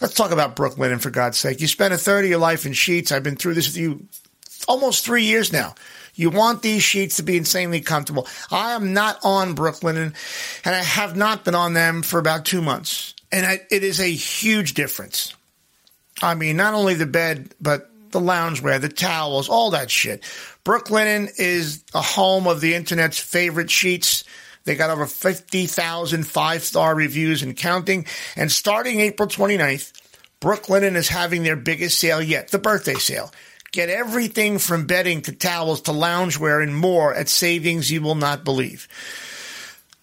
Let's 0.00 0.14
talk 0.14 0.30
about 0.30 0.56
Brooklinen, 0.56 0.92
and 0.92 1.02
for 1.02 1.10
God's 1.10 1.36
sake. 1.36 1.60
You 1.60 1.68
spent 1.68 1.92
a 1.92 1.98
third 1.98 2.24
of 2.24 2.30
your 2.30 2.38
life 2.38 2.64
in 2.64 2.72
sheets. 2.72 3.12
I've 3.12 3.22
been 3.22 3.36
through 3.36 3.52
this 3.52 3.66
with 3.66 3.76
you 3.76 4.06
almost 4.70 5.04
three 5.04 5.24
years 5.24 5.52
now. 5.52 5.74
You 6.14 6.30
want 6.30 6.62
these 6.62 6.84
sheets 6.84 7.16
to 7.16 7.24
be 7.24 7.36
insanely 7.36 7.80
comfortable. 7.80 8.28
I 8.50 8.72
am 8.72 8.92
not 8.92 9.18
on 9.24 9.56
Brooklinen, 9.56 10.14
and 10.64 10.74
I 10.74 10.82
have 10.82 11.16
not 11.16 11.44
been 11.44 11.56
on 11.56 11.72
them 11.72 12.02
for 12.02 12.20
about 12.20 12.44
two 12.44 12.62
months. 12.62 13.14
And 13.32 13.44
I, 13.44 13.60
it 13.70 13.82
is 13.82 14.00
a 14.00 14.10
huge 14.10 14.74
difference. 14.74 15.34
I 16.22 16.34
mean, 16.34 16.56
not 16.56 16.74
only 16.74 16.94
the 16.94 17.06
bed, 17.06 17.54
but 17.60 17.90
the 18.12 18.20
loungewear, 18.20 18.80
the 18.80 18.88
towels, 18.88 19.48
all 19.48 19.70
that 19.70 19.90
shit. 19.90 20.22
Brooklinen 20.64 21.30
is 21.38 21.82
a 21.94 22.02
home 22.02 22.46
of 22.46 22.60
the 22.60 22.74
internet's 22.74 23.18
favorite 23.18 23.70
sheets. 23.70 24.22
They 24.64 24.76
got 24.76 24.90
over 24.90 25.06
50,000 25.06 26.26
five 26.26 26.62
star 26.62 26.94
reviews 26.94 27.42
and 27.42 27.56
counting. 27.56 28.06
And 28.36 28.52
starting 28.52 29.00
April 29.00 29.28
29th, 29.28 29.92
Brooklinen 30.40 30.96
is 30.96 31.08
having 31.08 31.42
their 31.42 31.56
biggest 31.56 31.98
sale 31.98 32.22
yet, 32.22 32.48
the 32.48 32.58
birthday 32.58 32.94
sale. 32.94 33.32
Get 33.72 33.88
everything 33.88 34.58
from 34.58 34.86
bedding 34.86 35.22
to 35.22 35.32
towels 35.32 35.82
to 35.82 35.92
loungewear 35.92 36.62
and 36.62 36.74
more 36.74 37.14
at 37.14 37.28
savings 37.28 37.90
you 37.90 38.02
will 38.02 38.16
not 38.16 38.44
believe. 38.44 38.88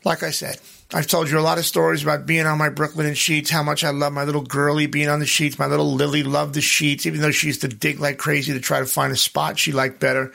Like 0.06 0.24
I 0.24 0.30
said, 0.30 0.58
I've 0.94 1.08
told 1.08 1.30
you 1.30 1.38
a 1.38 1.42
lot 1.42 1.58
of 1.58 1.66
stories 1.66 2.02
about 2.02 2.26
being 2.26 2.46
on 2.46 2.58
my 2.58 2.70
Brooklinen 2.70 3.16
sheets, 3.16 3.50
how 3.50 3.64
much 3.64 3.84
I 3.84 3.90
love 3.90 4.14
my 4.14 4.24
little 4.24 4.42
girlie 4.42 4.88
being 4.88 5.10
on 5.10 5.20
the 5.20 5.26
sheets. 5.26 5.60
My 5.60 5.66
little 5.66 5.94
Lily 5.94 6.24
loved 6.24 6.54
the 6.54 6.62
sheets, 6.62 7.06
even 7.06 7.20
though 7.20 7.32
she 7.32 7.48
used 7.48 7.62
to 7.62 7.68
dig 7.68 8.00
like 8.00 8.18
crazy 8.18 8.54
to 8.54 8.62
try 8.62 8.80
to 8.80 8.86
find 8.86 9.12
a 9.12 9.18
spot 9.18 9.60
she 9.60 9.74
liked 9.74 10.00
better. 10.00 10.32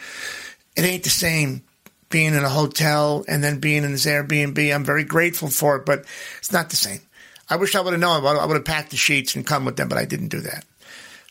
It 0.77 0.83
ain't 0.83 1.05
the 1.05 1.11
same 1.11 1.63
being 2.11 2.35
in 2.35 2.45
a 2.45 2.51
hotel 2.51 3.25
and 3.27 3.43
then 3.43 3.61
being 3.61 3.83
in 3.83 3.93
this 3.93 4.05
Airbnb. 4.05 4.75
I'm 4.75 4.85
very 4.85 5.05
grateful 5.05 5.49
for 5.49 5.77
it, 5.77 5.87
but 5.87 6.05
it's 6.37 6.53
not 6.53 6.69
the 6.69 6.77
same. 6.77 7.01
I 7.49 7.57
wish 7.57 7.75
I 7.75 7.81
would 7.81 7.95
have 7.95 8.01
known. 8.01 8.27
I 8.27 8.45
would 8.45 8.57
have 8.57 8.65
packed 8.67 8.91
the 8.91 8.99
sheets 8.99 9.35
and 9.35 9.47
come 9.47 9.65
with 9.65 9.77
them, 9.77 9.89
but 9.89 9.97
I 9.97 10.05
didn't 10.05 10.29
do 10.29 10.41
that. 10.41 10.67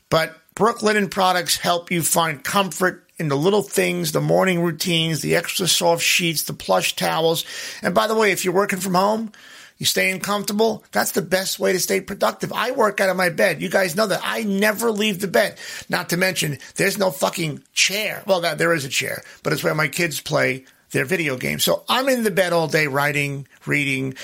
But 0.10 0.36
Brooklinen 0.56 1.10
products 1.10 1.58
help 1.58 1.92
you 1.92 2.02
find 2.02 2.44
comfort 2.44 3.08
in 3.18 3.30
the 3.30 3.38
little 3.38 3.62
things, 3.62 4.12
the 4.12 4.22
morning 4.22 4.62
routines, 4.62 5.22
the 5.22 5.36
extra 5.36 5.68
soft 5.68 6.04
sheets, 6.04 6.44
the 6.44 6.54
plush 6.54 6.96
towels. 6.96 7.46
And 7.82 7.96
by 7.96 8.08
the 8.08 8.16
way, 8.16 8.32
if 8.32 8.44
you're 8.44 8.54
working 8.54 8.80
from 8.80 8.96
home, 8.96 9.32
you 9.78 9.86
staying 9.86 10.20
comfortable, 10.20 10.84
that's 10.92 11.14
the 11.14 11.22
best 11.22 11.60
way 11.60 11.72
to 11.74 11.80
stay 11.80 12.02
productive. 12.02 12.54
I 12.54 12.72
work 12.72 13.00
out 13.00 13.10
of 13.10 13.18
my 13.18 13.30
bed. 13.30 13.62
You 13.62 13.70
guys 13.70 13.96
know 13.96 14.08
that. 14.08 14.22
I 14.24 14.44
never 14.44 14.92
leave 14.92 15.22
the 15.22 15.28
bed. 15.28 15.58
Not 15.90 16.10
to 16.10 16.18
mention, 16.18 16.60
there's 16.76 17.00
no 17.00 17.10
fucking 17.12 17.64
chair. 17.74 18.24
Well, 18.28 18.42
there 18.42 18.74
is 18.74 18.86
a 18.86 18.90
chair, 18.90 19.24
but 19.42 19.54
it's 19.54 19.64
where 19.64 19.74
my 19.74 19.88
kids 19.88 20.20
play 20.20 20.66
their 20.92 21.06
video 21.06 21.38
games. 21.38 21.64
So 21.64 21.84
I'm 21.90 22.10
in 22.10 22.24
the 22.24 22.30
bed 22.30 22.54
all 22.54 22.68
day 22.68 22.88
writing, 22.88 23.48
reading. 23.66 24.16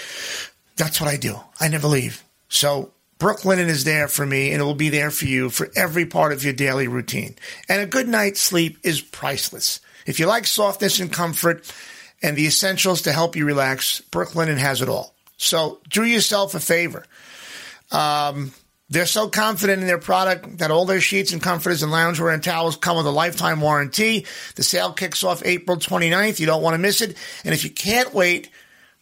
That's 0.76 1.02
what 1.02 1.10
I 1.10 1.18
do. 1.18 1.40
I 1.60 1.70
never 1.70 1.88
leave. 1.88 2.24
So 2.50 2.92
Brooklinen 3.20 3.68
is 3.68 3.84
there 3.84 4.08
for 4.08 4.26
me 4.26 4.52
and 4.52 4.62
it 4.62 4.66
will 4.66 4.76
be 4.76 4.90
there 4.90 5.12
for 5.12 5.26
you 5.26 5.50
for 5.50 5.70
every 5.76 6.06
part 6.06 6.32
of 6.32 6.44
your 6.44 6.54
daily 6.54 6.88
routine. 6.88 7.36
And 7.68 7.82
a 7.82 7.86
good 7.86 8.08
night's 8.08 8.42
sleep 8.42 8.78
is 8.84 9.02
priceless. 9.02 9.80
If 10.06 10.20
you 10.20 10.28
like 10.28 10.46
softness 10.46 11.00
and 11.00 11.12
comfort 11.12 11.72
and 12.22 12.38
the 12.38 12.46
essentials 12.46 13.04
to 13.04 13.12
help 13.12 13.36
you 13.36 13.46
relax, 13.46 14.02
Brooklinen 14.12 14.58
has 14.58 14.82
it 14.82 14.90
all. 14.90 15.14
So 15.38 15.80
do 15.90 16.04
yourself 16.04 16.56
a 16.56 16.60
favor. 16.60 17.06
Um, 17.92 18.54
they're 18.90 19.06
so 19.06 19.28
confident 19.28 19.82
in 19.82 19.88
their 19.88 19.98
product 19.98 20.60
that 20.60 20.72
all 20.72 20.86
their 20.86 21.02
sheets 21.02 21.34
and 21.34 21.42
comforters 21.42 21.84
and 21.84 21.92
loungewear 21.92 22.34
and 22.34 22.42
towels 22.42 22.78
come 22.78 22.98
with 22.98 23.06
a 23.06 23.12
lifetime 23.12 23.60
warranty. 23.60 24.26
The 24.56 24.64
sale 24.64 24.94
kicks 24.94 25.24
off 25.24 25.46
April 25.46 25.78
29th. 25.78 26.40
You 26.40 26.46
don't 26.46 26.62
want 26.62 26.76
to 26.76 26.80
miss 26.80 27.02
it. 27.02 27.18
And 27.44 27.54
if 27.54 27.66
you 27.66 27.70
can't 27.70 28.14
wait, 28.14 28.50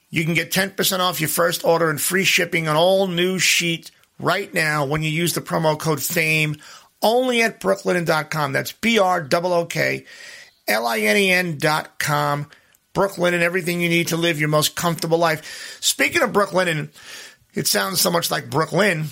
you 0.10 0.24
can 0.24 0.34
get 0.34 0.52
10% 0.52 1.00
off 1.00 1.22
your 1.22 1.30
first 1.30 1.64
order 1.64 1.90
and 1.90 2.02
free 2.02 2.24
shipping 2.24 2.68
on 2.68 2.76
all 2.76 3.08
new 3.08 3.38
sheet 3.38 3.92
right 4.20 4.54
now 4.54 4.86
when 4.86 5.04
you 5.04 5.10
use 5.10 5.34
the 5.34 5.42
promo 5.42 5.78
code 5.78 6.00
FAME 6.00 6.58
only 7.02 7.42
at 7.42 7.60
brooklinen.com. 7.60 8.52
That's 8.54 8.72
B 8.74 9.00
R 9.00 9.28
O 9.32 9.54
O 9.54 9.66
K 9.66 10.06
L 10.68 10.88
I 10.88 11.00
N 11.00 11.18
E 11.18 11.32
N.com. 11.32 12.48
and 12.96 13.44
everything 13.44 13.82
you 13.82 13.90
need 13.90 14.08
to 14.08 14.18
live 14.18 14.40
your 14.40 14.50
most 14.50 14.76
comfortable 14.76 15.18
life. 15.18 15.78
Speaking 15.82 16.22
of 16.22 16.32
Brooklinen, 16.32 16.72
and 16.72 16.90
it 17.54 17.68
sounds 17.68 18.02
so 18.02 18.10
much 18.10 18.32
like 18.32 18.50
Brooklyn. 18.50 19.06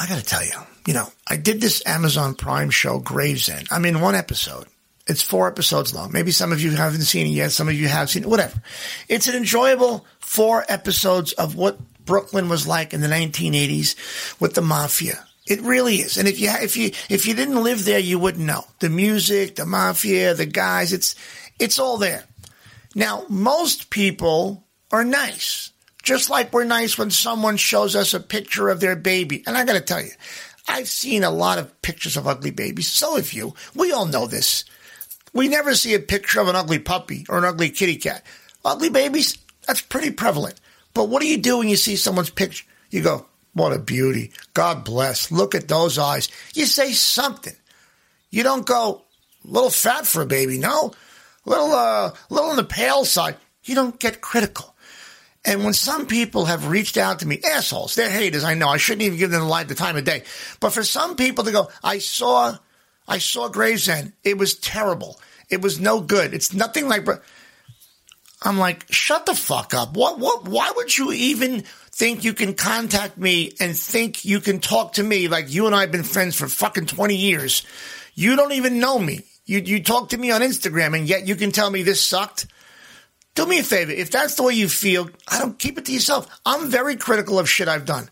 I 0.00 0.06
got 0.06 0.18
to 0.18 0.24
tell 0.24 0.44
you, 0.44 0.52
you 0.86 0.94
know, 0.94 1.06
I 1.28 1.36
did 1.36 1.60
this 1.60 1.82
Amazon 1.86 2.34
Prime 2.34 2.70
show, 2.70 2.98
Gravesend. 2.98 3.68
I'm 3.70 3.84
in 3.84 4.00
one 4.00 4.14
episode. 4.14 4.66
It's 5.06 5.22
four 5.22 5.48
episodes 5.48 5.94
long. 5.94 6.12
Maybe 6.12 6.30
some 6.30 6.52
of 6.52 6.60
you 6.60 6.70
haven't 6.70 7.02
seen 7.02 7.26
it 7.26 7.30
yet. 7.30 7.52
Some 7.52 7.68
of 7.68 7.74
you 7.74 7.88
have 7.88 8.08
seen 8.08 8.22
it. 8.22 8.28
Whatever. 8.28 8.62
It's 9.08 9.28
an 9.28 9.34
enjoyable 9.34 10.06
four 10.20 10.64
episodes 10.68 11.32
of 11.32 11.56
what 11.56 11.78
Brooklyn 12.04 12.48
was 12.48 12.66
like 12.66 12.92
in 12.92 13.00
the 13.00 13.08
1980s 13.08 14.40
with 14.40 14.54
the 14.54 14.62
mafia. 14.62 15.24
It 15.46 15.60
really 15.62 15.96
is. 15.96 16.18
And 16.18 16.28
if 16.28 16.38
you 16.38 16.50
if 16.50 16.76
you 16.76 16.92
if 17.08 17.26
you 17.26 17.34
didn't 17.34 17.62
live 17.62 17.84
there, 17.84 17.98
you 17.98 18.18
wouldn't 18.18 18.46
know 18.46 18.64
the 18.78 18.88
music, 18.88 19.56
the 19.56 19.66
mafia, 19.66 20.34
the 20.34 20.46
guys. 20.46 20.92
It's 20.92 21.16
it's 21.58 21.78
all 21.78 21.96
there. 21.96 22.24
Now, 22.94 23.24
most 23.28 23.90
people 23.90 24.64
are 24.90 25.04
nice, 25.04 25.72
just 26.02 26.30
like 26.30 26.52
we're 26.52 26.64
nice 26.64 26.98
when 26.98 27.10
someone 27.10 27.56
shows 27.56 27.96
us 27.96 28.14
a 28.14 28.20
picture 28.20 28.68
of 28.68 28.80
their 28.80 28.96
baby. 28.96 29.42
And 29.46 29.56
I 29.56 29.64
got 29.64 29.74
to 29.74 29.80
tell 29.80 30.02
you, 30.02 30.10
I've 30.68 30.88
seen 30.88 31.24
a 31.24 31.30
lot 31.30 31.58
of 31.58 31.80
pictures 31.82 32.16
of 32.16 32.28
ugly 32.28 32.50
babies. 32.50 32.88
So 32.88 33.16
have 33.16 33.32
you. 33.32 33.54
We 33.74 33.92
all 33.92 34.06
know 34.06 34.26
this. 34.26 34.64
We 35.32 35.48
never 35.48 35.74
see 35.74 35.94
a 35.94 35.98
picture 35.98 36.40
of 36.40 36.48
an 36.48 36.56
ugly 36.56 36.78
puppy 36.78 37.24
or 37.28 37.38
an 37.38 37.44
ugly 37.44 37.70
kitty 37.70 37.96
cat. 37.96 38.24
Ugly 38.64 38.90
babies, 38.90 39.38
that's 39.66 39.80
pretty 39.80 40.10
prevalent. 40.10 40.60
But 40.94 41.08
what 41.08 41.22
do 41.22 41.28
you 41.28 41.38
do 41.38 41.58
when 41.58 41.68
you 41.68 41.76
see 41.76 41.96
someone's 41.96 42.30
picture? 42.30 42.64
You 42.90 43.02
go, 43.02 43.26
what 43.54 43.72
a 43.72 43.78
beauty. 43.78 44.32
God 44.54 44.84
bless. 44.84 45.30
Look 45.30 45.54
at 45.54 45.68
those 45.68 45.98
eyes. 45.98 46.28
You 46.54 46.66
say 46.66 46.92
something. 46.92 47.54
You 48.30 48.42
don't 48.42 48.66
go, 48.66 49.02
a 49.44 49.48
little 49.48 49.70
fat 49.70 50.06
for 50.06 50.22
a 50.22 50.26
baby. 50.26 50.58
No, 50.58 50.92
little, 51.44 51.72
uh, 51.72 52.12
little 52.30 52.50
on 52.50 52.56
the 52.56 52.64
pale 52.64 53.04
side. 53.04 53.36
You 53.64 53.74
don't 53.74 53.98
get 53.98 54.20
critical. 54.20 54.74
And 55.44 55.64
when 55.64 55.74
some 55.74 56.06
people 56.06 56.44
have 56.44 56.68
reached 56.68 56.96
out 56.96 57.18
to 57.18 57.26
me, 57.26 57.40
assholes, 57.44 57.94
they're 57.94 58.10
haters. 58.10 58.44
I 58.44 58.54
know 58.54 58.68
I 58.68 58.76
shouldn't 58.76 59.02
even 59.02 59.18
give 59.18 59.30
them 59.30 59.40
the 59.40 59.46
light 59.46 59.68
the 59.68 59.74
time 59.74 59.96
of 59.96 60.04
day. 60.04 60.22
But 60.60 60.72
for 60.72 60.84
some 60.84 61.16
people 61.16 61.44
to 61.44 61.52
go, 61.52 61.68
I 61.82 61.98
saw, 61.98 62.56
I 63.08 63.18
saw 63.18 63.48
Gravesend. 63.48 64.12
It 64.22 64.38
was 64.38 64.54
terrible. 64.54 65.20
It 65.50 65.60
was 65.60 65.80
no 65.80 66.00
good. 66.00 66.32
It's 66.32 66.52
nothing 66.52 66.88
like. 66.88 67.06
I'm 68.44 68.58
like, 68.58 68.86
shut 68.90 69.26
the 69.26 69.34
fuck 69.34 69.74
up. 69.74 69.96
What? 69.96 70.18
What? 70.18 70.44
Why 70.48 70.72
would 70.74 70.96
you 70.96 71.12
even 71.12 71.62
think 71.62 72.24
you 72.24 72.34
can 72.34 72.54
contact 72.54 73.16
me 73.16 73.52
and 73.60 73.76
think 73.76 74.24
you 74.24 74.40
can 74.40 74.58
talk 74.58 74.94
to 74.94 75.02
me 75.02 75.28
like 75.28 75.52
you 75.52 75.66
and 75.66 75.74
I 75.74 75.82
have 75.82 75.92
been 75.92 76.02
friends 76.02 76.36
for 76.36 76.48
fucking 76.48 76.86
20 76.86 77.14
years? 77.14 77.64
You 78.14 78.36
don't 78.36 78.52
even 78.52 78.80
know 78.80 78.98
me. 78.98 79.20
You 79.46 79.60
you 79.60 79.82
talk 79.82 80.10
to 80.10 80.18
me 80.18 80.30
on 80.30 80.40
Instagram 80.40 80.96
and 80.96 81.08
yet 81.08 81.26
you 81.26 81.36
can 81.36 81.52
tell 81.52 81.70
me 81.70 81.82
this 81.82 82.04
sucked. 82.04 82.46
Do 83.34 83.46
me 83.46 83.60
a 83.60 83.62
favor. 83.62 83.92
If 83.92 84.10
that's 84.10 84.34
the 84.34 84.42
way 84.42 84.54
you 84.54 84.68
feel, 84.68 85.08
I 85.26 85.38
don't 85.38 85.58
keep 85.58 85.78
it 85.78 85.86
to 85.86 85.92
yourself. 85.92 86.28
I'm 86.44 86.68
very 86.68 86.96
critical 86.96 87.38
of 87.38 87.48
shit 87.48 87.68
I've 87.68 87.86
done. 87.86 88.08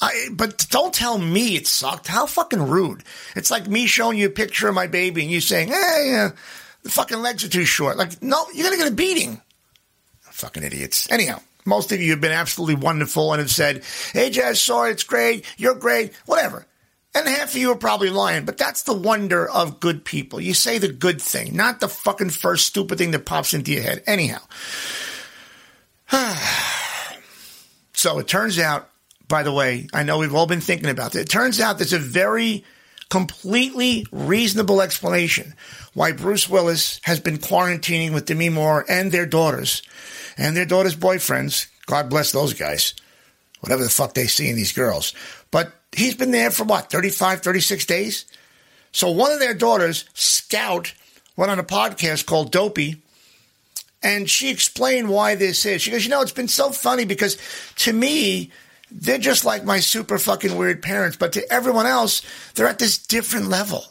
I, 0.00 0.28
but 0.32 0.66
don't 0.70 0.94
tell 0.94 1.18
me 1.18 1.56
it 1.56 1.66
sucked. 1.66 2.06
How 2.06 2.26
fucking 2.26 2.62
rude. 2.62 3.02
It's 3.34 3.50
like 3.50 3.66
me 3.66 3.86
showing 3.86 4.16
you 4.16 4.26
a 4.26 4.30
picture 4.30 4.68
of 4.68 4.74
my 4.74 4.86
baby 4.86 5.22
and 5.22 5.30
you 5.30 5.40
saying, 5.40 5.68
hey, 5.68 6.14
uh, 6.16 6.30
the 6.82 6.90
fucking 6.90 7.18
legs 7.18 7.44
are 7.44 7.48
too 7.48 7.64
short. 7.64 7.96
Like, 7.96 8.22
no, 8.22 8.46
you're 8.54 8.66
going 8.66 8.78
to 8.78 8.84
get 8.84 8.92
a 8.92 8.96
beating. 8.96 9.40
Fucking 10.20 10.62
idiots. 10.62 11.10
Anyhow, 11.10 11.40
most 11.64 11.92
of 11.92 12.00
you 12.00 12.12
have 12.12 12.20
been 12.20 12.32
absolutely 12.32 12.76
wonderful 12.76 13.32
and 13.32 13.40
have 13.40 13.50
said, 13.50 13.82
hey, 14.12 14.30
Jazz, 14.30 14.60
sorry, 14.60 14.92
it's 14.92 15.02
great. 15.02 15.44
You're 15.56 15.74
great. 15.74 16.14
Whatever. 16.26 16.66
And 17.14 17.26
half 17.26 17.50
of 17.50 17.56
you 17.56 17.72
are 17.72 17.76
probably 17.76 18.10
lying, 18.10 18.44
but 18.44 18.58
that's 18.58 18.82
the 18.82 18.92
wonder 18.92 19.48
of 19.48 19.80
good 19.80 20.04
people. 20.04 20.40
You 20.40 20.54
say 20.54 20.78
the 20.78 20.88
good 20.88 21.20
thing, 21.20 21.56
not 21.56 21.80
the 21.80 21.88
fucking 21.88 22.30
first 22.30 22.66
stupid 22.66 22.98
thing 22.98 23.10
that 23.12 23.26
pops 23.26 23.54
into 23.54 23.72
your 23.72 23.82
head. 23.82 24.02
Anyhow. 24.06 24.38
so 27.92 28.18
it 28.18 28.28
turns 28.28 28.58
out, 28.58 28.88
by 29.26 29.42
the 29.42 29.52
way, 29.52 29.88
I 29.92 30.04
know 30.04 30.18
we've 30.18 30.34
all 30.34 30.46
been 30.46 30.60
thinking 30.60 30.90
about 30.90 31.14
it. 31.16 31.20
It 31.22 31.28
turns 31.28 31.60
out 31.60 31.78
there's 31.78 31.92
a 31.92 31.98
very 31.98 32.64
completely 33.08 34.06
reasonable 34.12 34.82
explanation 34.82 35.54
why 35.94 36.12
Bruce 36.12 36.48
Willis 36.48 37.00
has 37.04 37.20
been 37.20 37.38
quarantining 37.38 38.12
with 38.12 38.26
Demi 38.26 38.48
Moore 38.50 38.84
and 38.88 39.10
their 39.10 39.26
daughters 39.26 39.82
and 40.36 40.56
their 40.56 40.66
daughters' 40.66 40.96
boyfriends. 40.96 41.66
God 41.86 42.10
bless 42.10 42.32
those 42.32 42.54
guys. 42.54 42.94
Whatever 43.60 43.82
the 43.82 43.90
fuck 43.90 44.14
they 44.14 44.26
see 44.26 44.48
in 44.48 44.56
these 44.56 44.72
girls. 44.72 45.12
But 45.50 45.72
he's 45.92 46.14
been 46.14 46.30
there 46.30 46.50
for 46.50 46.64
what, 46.64 46.90
35, 46.90 47.40
36 47.40 47.86
days? 47.86 48.26
So 48.92 49.10
one 49.10 49.32
of 49.32 49.40
their 49.40 49.54
daughters, 49.54 50.04
Scout, 50.14 50.94
went 51.36 51.50
on 51.50 51.58
a 51.58 51.64
podcast 51.64 52.26
called 52.26 52.52
Dopey, 52.52 53.02
and 54.02 54.30
she 54.30 54.50
explained 54.50 55.08
why 55.08 55.34
this 55.34 55.64
is. 55.66 55.82
She 55.82 55.90
goes, 55.90 56.04
You 56.04 56.10
know, 56.10 56.20
it's 56.20 56.32
been 56.32 56.48
so 56.48 56.70
funny 56.70 57.04
because 57.04 57.36
to 57.78 57.92
me, 57.92 58.52
they're 58.90 59.18
just 59.18 59.44
like 59.44 59.64
my 59.64 59.80
super 59.80 60.18
fucking 60.18 60.56
weird 60.56 60.82
parents, 60.82 61.16
but 61.16 61.32
to 61.34 61.52
everyone 61.52 61.86
else, 61.86 62.22
they're 62.54 62.68
at 62.68 62.78
this 62.78 62.98
different 62.98 63.48
level. 63.48 63.84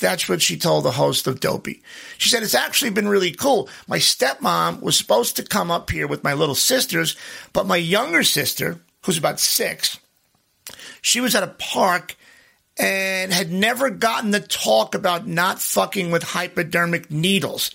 That's 0.00 0.28
what 0.28 0.40
she 0.40 0.56
told 0.56 0.84
the 0.84 0.92
host 0.92 1.26
of 1.26 1.40
Dopey. 1.40 1.82
She 2.18 2.28
said, 2.28 2.42
It's 2.42 2.54
actually 2.54 2.90
been 2.90 3.08
really 3.08 3.32
cool. 3.32 3.68
My 3.88 3.98
stepmom 3.98 4.80
was 4.80 4.96
supposed 4.96 5.36
to 5.36 5.42
come 5.42 5.70
up 5.70 5.90
here 5.90 6.06
with 6.06 6.22
my 6.22 6.34
little 6.34 6.54
sisters, 6.54 7.16
but 7.52 7.66
my 7.66 7.76
younger 7.76 8.22
sister, 8.22 8.78
who's 9.04 9.18
about 9.18 9.40
six, 9.40 9.98
she 11.02 11.20
was 11.20 11.34
at 11.34 11.42
a 11.42 11.48
park 11.48 12.16
and 12.78 13.32
had 13.32 13.50
never 13.50 13.90
gotten 13.90 14.30
the 14.30 14.40
talk 14.40 14.94
about 14.94 15.26
not 15.26 15.60
fucking 15.60 16.12
with 16.12 16.22
hypodermic 16.22 17.10
needles. 17.10 17.72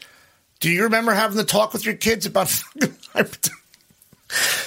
Do 0.62 0.70
you 0.70 0.84
remember 0.84 1.12
having 1.12 1.36
the 1.36 1.44
talk 1.44 1.74
with 1.74 1.86
your 1.86 1.96
kids 1.96 2.26
about 2.26 2.48
fucking 2.50 2.96
hypodermic? 3.14 3.63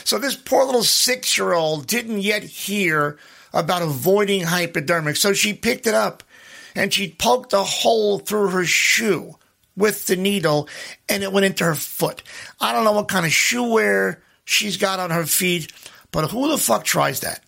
So 0.04 0.18
this 0.18 0.36
poor 0.36 0.64
little 0.64 0.82
six 0.82 1.36
year 1.36 1.52
old 1.52 1.86
didn't 1.86 2.20
yet 2.20 2.42
hear 2.42 3.18
about 3.52 3.82
avoiding 3.82 4.42
hypodermic. 4.42 5.16
So 5.16 5.32
she 5.32 5.52
picked 5.52 5.86
it 5.86 5.94
up 5.94 6.22
and 6.74 6.92
she 6.92 7.10
poked 7.10 7.52
a 7.52 7.62
hole 7.62 8.18
through 8.18 8.48
her 8.48 8.64
shoe 8.64 9.36
with 9.76 10.06
the 10.06 10.16
needle 10.16 10.68
and 11.08 11.22
it 11.22 11.32
went 11.32 11.46
into 11.46 11.64
her 11.64 11.74
foot. 11.74 12.22
I 12.60 12.72
don't 12.72 12.84
know 12.84 12.92
what 12.92 13.08
kind 13.08 13.26
of 13.26 13.32
shoe 13.32 13.72
wear 13.72 14.22
she's 14.44 14.76
got 14.76 15.00
on 15.00 15.10
her 15.10 15.26
feet, 15.26 15.72
but 16.12 16.30
who 16.30 16.50
the 16.50 16.58
fuck 16.58 16.84
tries 16.84 17.20
that? 17.20 17.42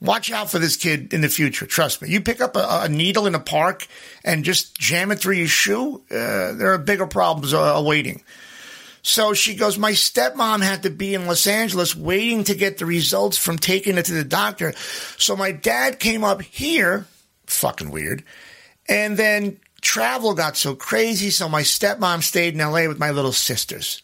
Watch 0.00 0.30
out 0.30 0.50
for 0.50 0.60
this 0.60 0.76
kid 0.76 1.12
in 1.12 1.22
the 1.22 1.28
future. 1.28 1.66
Trust 1.66 2.00
me. 2.00 2.08
You 2.08 2.20
pick 2.20 2.40
up 2.40 2.54
a, 2.54 2.82
a 2.84 2.88
needle 2.88 3.26
in 3.26 3.34
a 3.34 3.40
park 3.40 3.86
and 4.24 4.44
just 4.44 4.78
jam 4.78 5.10
it 5.10 5.18
through 5.18 5.34
your 5.34 5.48
shoe, 5.48 6.02
uh, 6.10 6.52
there 6.52 6.72
are 6.72 6.78
bigger 6.78 7.06
problems 7.06 7.52
uh, 7.52 7.58
awaiting. 7.58 8.22
So 9.02 9.34
she 9.34 9.54
goes, 9.54 9.78
My 9.78 9.92
stepmom 9.92 10.62
had 10.62 10.82
to 10.82 10.90
be 10.90 11.14
in 11.14 11.26
Los 11.26 11.46
Angeles 11.46 11.94
waiting 11.94 12.44
to 12.44 12.54
get 12.54 12.78
the 12.78 12.86
results 12.86 13.38
from 13.38 13.58
taking 13.58 13.96
it 13.98 14.06
to 14.06 14.12
the 14.12 14.24
doctor. 14.24 14.72
So 15.16 15.36
my 15.36 15.52
dad 15.52 15.98
came 15.98 16.24
up 16.24 16.42
here, 16.42 17.06
fucking 17.46 17.90
weird. 17.90 18.24
And 18.88 19.16
then 19.16 19.60
travel 19.80 20.34
got 20.34 20.56
so 20.56 20.74
crazy. 20.74 21.30
So 21.30 21.48
my 21.48 21.62
stepmom 21.62 22.22
stayed 22.22 22.54
in 22.54 22.60
LA 22.60 22.88
with 22.88 22.98
my 22.98 23.10
little 23.10 23.32
sisters. 23.32 24.02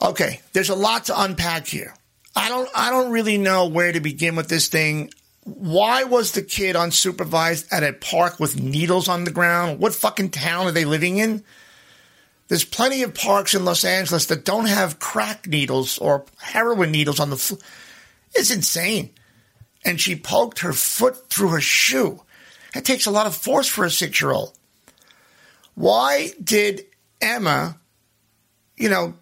Okay, 0.00 0.40
there's 0.52 0.70
a 0.70 0.76
lot 0.76 1.06
to 1.06 1.20
unpack 1.20 1.66
here. 1.66 1.94
I 2.36 2.48
don't 2.48 2.68
I 2.74 2.90
don't 2.90 3.10
really 3.10 3.38
know 3.38 3.66
where 3.66 3.90
to 3.90 4.00
begin 4.00 4.36
with 4.36 4.48
this 4.48 4.68
thing. 4.68 5.10
Why 5.42 6.04
was 6.04 6.32
the 6.32 6.42
kid 6.42 6.76
unsupervised 6.76 7.66
at 7.72 7.82
a 7.82 7.94
park 7.94 8.38
with 8.38 8.60
needles 8.60 9.08
on 9.08 9.24
the 9.24 9.30
ground? 9.30 9.80
What 9.80 9.94
fucking 9.94 10.30
town 10.30 10.66
are 10.66 10.72
they 10.72 10.84
living 10.84 11.18
in? 11.18 11.42
There's 12.48 12.64
plenty 12.64 13.02
of 13.02 13.14
parks 13.14 13.54
in 13.54 13.64
Los 13.64 13.84
Angeles 13.84 14.26
that 14.26 14.44
don't 14.44 14.66
have 14.66 14.98
crack 14.98 15.46
needles 15.46 15.98
or 15.98 16.24
heroin 16.38 16.90
needles 16.90 17.20
on 17.20 17.30
the 17.30 17.36
floor. 17.36 17.60
It's 18.34 18.50
insane. 18.50 19.10
And 19.84 20.00
she 20.00 20.16
poked 20.16 20.60
her 20.60 20.72
foot 20.72 21.28
through 21.28 21.50
her 21.50 21.60
shoe. 21.60 22.22
It 22.74 22.84
takes 22.84 23.06
a 23.06 23.10
lot 23.10 23.26
of 23.26 23.36
force 23.36 23.68
for 23.68 23.84
a 23.84 23.90
six 23.90 24.20
year 24.20 24.32
old. 24.32 24.56
Why 25.74 26.30
did 26.42 26.86
Emma, 27.20 27.78
you 28.76 28.88
know, 28.88 29.14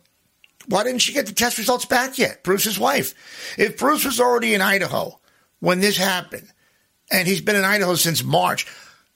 why 0.68 0.84
didn't 0.84 1.02
she 1.02 1.12
get 1.12 1.26
the 1.26 1.32
test 1.34 1.58
results 1.58 1.84
back 1.84 2.18
yet? 2.18 2.42
Bruce's 2.42 2.78
wife. 2.78 3.14
If 3.58 3.78
Bruce 3.78 4.04
was 4.04 4.20
already 4.20 4.54
in 4.54 4.60
Idaho 4.60 5.18
when 5.60 5.80
this 5.80 5.96
happened, 5.96 6.48
and 7.10 7.28
he's 7.28 7.40
been 7.40 7.56
in 7.56 7.64
Idaho 7.64 7.94
since 7.94 8.24
March, 8.24 8.66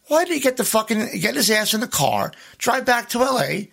why 0.07 0.25
did 0.25 0.35
he 0.35 0.41
get 0.41 0.57
the 0.57 0.65
fucking 0.65 1.21
get 1.21 1.35
his 1.35 1.51
ass 1.51 1.75
in 1.75 1.81
the 1.81 1.89
car, 1.89 2.33
drive 2.59 2.85
back 2.85 3.09
to 3.11 3.19
LA 3.19 3.67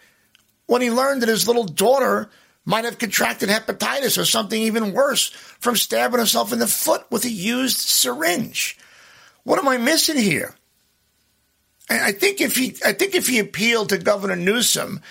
when 0.68 0.82
he 0.82 0.92
learned 0.92 1.22
that 1.22 1.30
his 1.30 1.48
little 1.48 1.66
daughter 1.66 2.30
might 2.66 2.86
have 2.86 2.98
contracted 2.98 3.50
hepatitis 3.50 4.22
or 4.22 4.26
something 4.26 4.62
even 4.62 4.94
worse 4.94 5.30
from 5.30 5.76
stabbing 5.76 6.20
herself 6.20 6.54
in 6.54 6.60
the 6.60 6.68
foot 6.68 7.06
with 7.10 7.26
a 7.26 7.30
used 7.30 7.78
syringe? 7.78 8.78
What 9.44 9.60
am 9.60 9.68
I 9.68 9.78
missing 9.78 10.18
here? 10.18 10.54
And 11.90 12.02
I 12.02 12.12
think 12.12 12.42
if 12.42 12.56
he 12.56 12.76
I 12.86 12.92
think 12.92 13.16
if 13.16 13.28
he 13.28 13.40
appealed 13.40 13.90
to 13.90 13.98
Governor 13.98 14.36
Newsom, 14.36 15.02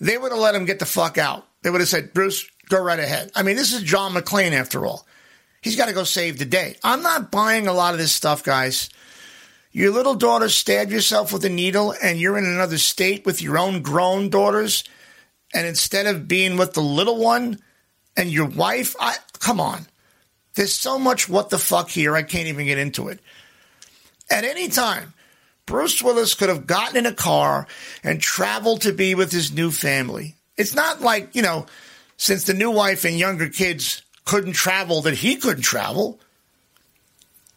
they 0.00 0.16
would 0.16 0.32
have 0.32 0.40
let 0.40 0.54
him 0.54 0.64
get 0.64 0.78
the 0.78 0.86
fuck 0.86 1.18
out. 1.18 1.46
They 1.62 1.70
would 1.70 1.80
have 1.80 1.88
said, 1.88 2.14
Bruce, 2.14 2.48
go 2.68 2.80
right 2.80 2.98
ahead. 2.98 3.32
I 3.34 3.42
mean, 3.42 3.56
this 3.56 3.74
is 3.74 3.82
John 3.82 4.14
McClane 4.14 4.52
after 4.52 4.86
all. 4.86 5.06
He's 5.60 5.76
got 5.76 5.86
to 5.86 5.92
go 5.92 6.04
save 6.04 6.38
the 6.38 6.46
day. 6.46 6.76
I'm 6.82 7.02
not 7.02 7.30
buying 7.30 7.66
a 7.66 7.72
lot 7.72 7.92
of 7.92 7.98
this 7.98 8.12
stuff, 8.12 8.42
guys. 8.42 8.88
Your 9.72 9.90
little 9.90 10.14
daughter 10.14 10.48
stabbed 10.48 10.90
yourself 10.90 11.32
with 11.32 11.44
a 11.44 11.48
needle 11.48 11.94
and 12.02 12.18
you're 12.18 12.38
in 12.38 12.44
another 12.44 12.78
state 12.78 13.26
with 13.26 13.42
your 13.42 13.58
own 13.58 13.82
grown 13.82 14.30
daughters. 14.30 14.84
And 15.54 15.66
instead 15.66 16.06
of 16.06 16.28
being 16.28 16.56
with 16.56 16.74
the 16.74 16.82
little 16.82 17.18
one 17.18 17.58
and 18.16 18.30
your 18.30 18.46
wife, 18.46 18.94
I, 19.00 19.16
come 19.38 19.60
on. 19.60 19.86
There's 20.54 20.74
so 20.74 20.98
much 20.98 21.28
what 21.28 21.50
the 21.50 21.58
fuck 21.58 21.90
here, 21.90 22.14
I 22.14 22.22
can't 22.22 22.48
even 22.48 22.66
get 22.66 22.78
into 22.78 23.08
it. 23.08 23.20
At 24.30 24.44
any 24.44 24.68
time, 24.68 25.12
Bruce 25.66 26.02
Willis 26.02 26.34
could 26.34 26.48
have 26.48 26.66
gotten 26.66 26.96
in 26.96 27.06
a 27.06 27.14
car 27.14 27.66
and 28.02 28.20
traveled 28.20 28.82
to 28.82 28.92
be 28.92 29.14
with 29.14 29.32
his 29.32 29.52
new 29.52 29.70
family. 29.70 30.34
It's 30.56 30.74
not 30.74 31.00
like, 31.00 31.34
you 31.34 31.42
know, 31.42 31.66
since 32.16 32.44
the 32.44 32.54
new 32.54 32.70
wife 32.70 33.04
and 33.04 33.18
younger 33.18 33.48
kids 33.48 34.02
couldn't 34.24 34.52
travel, 34.52 35.02
that 35.02 35.14
he 35.14 35.36
couldn't 35.36 35.62
travel. 35.62 36.20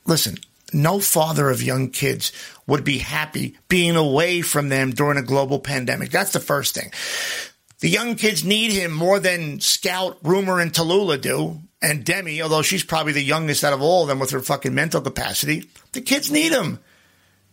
Listen, 0.05 0.37
no 0.71 0.99
father 0.99 1.49
of 1.49 1.61
young 1.61 1.89
kids 1.89 2.31
would 2.65 2.83
be 2.83 2.99
happy 2.99 3.57
being 3.67 3.95
away 3.95 4.41
from 4.41 4.69
them 4.69 4.91
during 4.91 5.17
a 5.17 5.23
global 5.23 5.59
pandemic. 5.59 6.09
That's 6.09 6.33
the 6.33 6.39
first 6.39 6.75
thing. 6.75 6.91
The 7.83 7.89
young 7.89 8.15
kids 8.15 8.45
need 8.45 8.71
him 8.71 8.93
more 8.93 9.19
than 9.19 9.59
Scout, 9.59 10.17
Rumor, 10.23 10.61
and 10.61 10.71
Tallulah 10.71 11.19
do. 11.19 11.59
And 11.81 12.05
Demi, 12.05 12.41
although 12.41 12.61
she's 12.61 12.81
probably 12.81 13.11
the 13.11 13.21
youngest 13.21 13.61
out 13.61 13.73
of 13.73 13.81
all 13.81 14.03
of 14.03 14.07
them 14.07 14.19
with 14.19 14.31
her 14.31 14.39
fucking 14.39 14.73
mental 14.73 15.01
capacity, 15.01 15.69
the 15.91 15.99
kids 15.99 16.31
need 16.31 16.53
him. 16.53 16.79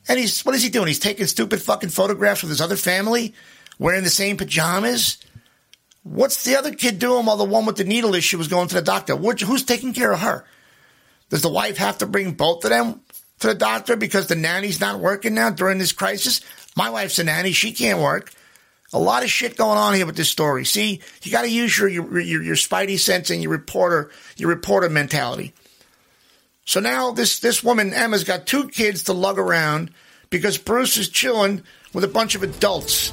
And 0.07 0.21
he's, 0.21 0.45
what 0.45 0.55
is 0.55 0.63
he 0.63 0.69
doing? 0.69 0.87
He's 0.87 1.01
taking 1.01 1.27
stupid 1.27 1.61
fucking 1.61 1.89
photographs 1.89 2.43
with 2.43 2.51
his 2.51 2.61
other 2.61 2.77
family, 2.77 3.35
wearing 3.81 4.05
the 4.05 4.09
same 4.09 4.37
pajamas. 4.37 5.19
What's 6.05 6.45
the 6.45 6.55
other 6.55 6.77
kid 6.77 7.01
doing 7.01 7.27
while 7.27 7.37
the 7.37 7.43
one 7.43 7.67
with 7.67 7.77
the 7.77 7.83
needle 7.83 8.15
issue 8.15 8.39
was 8.39 8.47
going 8.47 8.69
to 8.69 8.77
the 8.77 8.83
doctor? 8.83 9.17
Who's 9.17 9.65
taking 9.65 9.93
care 9.93 10.13
of 10.13 10.21
her? 10.21 10.45
Does 11.29 11.43
the 11.43 11.49
wife 11.49 11.79
have 11.79 11.99
to 11.99 12.07
bring 12.07 12.35
both 12.35 12.63
of 12.63 12.71
them 12.71 13.01
to 13.41 13.49
the 13.49 13.55
doctor 13.57 13.97
because 13.97 14.29
the 14.29 14.37
nanny's 14.37 14.81
not 14.81 15.01
working 15.01 15.35
now 15.35 15.51
during 15.51 15.79
this 15.79 15.91
crisis? 15.91 16.41
My 16.77 16.89
wife's 16.89 17.19
a 17.19 17.25
nanny. 17.25 17.51
She 17.51 17.73
can't 17.73 17.99
work. 17.99 18.33
A 18.93 18.99
lot 18.99 19.23
of 19.23 19.31
shit 19.31 19.57
going 19.57 19.79
on 19.79 19.95
here 19.95 20.07
with 20.07 20.17
this 20.17 20.29
story. 20.29 20.65
See, 20.65 21.01
you 21.23 21.31
got 21.31 21.43
to 21.43 21.51
use 21.51 21.79
your, 21.79 21.89
your, 21.89 22.19
your 22.19 22.43
your 22.43 22.57
spidey 22.57 22.99
sense 22.99 23.31
and 23.31 23.43
your 23.43 23.53
reporter 23.53 24.11
your 24.37 24.49
reporter 24.49 24.89
mentality. 24.89 25.53
So 26.65 26.81
now 26.81 27.13
this 27.13 27.39
this 27.39 27.63
woman 27.63 27.93
Emma's 27.95 28.25
got 28.25 28.47
two 28.47 28.69
kids 28.69 29.05
to 29.05 29.13
lug 29.13 29.39
around 29.39 29.93
because 30.29 30.59
Bruce 30.59 30.97
is 30.97 31.09
chilling 31.09 31.63
with 31.93 32.05
a 32.05 32.09
bunch 32.09 32.35
of 32.35 32.43
adults. 32.43 33.13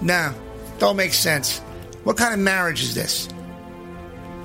Nah, 0.00 0.32
don't 0.78 0.96
make 0.96 1.14
sense. 1.14 1.58
What 2.04 2.16
kind 2.16 2.32
of 2.32 2.40
marriage 2.40 2.82
is 2.82 2.94
this? 2.94 3.28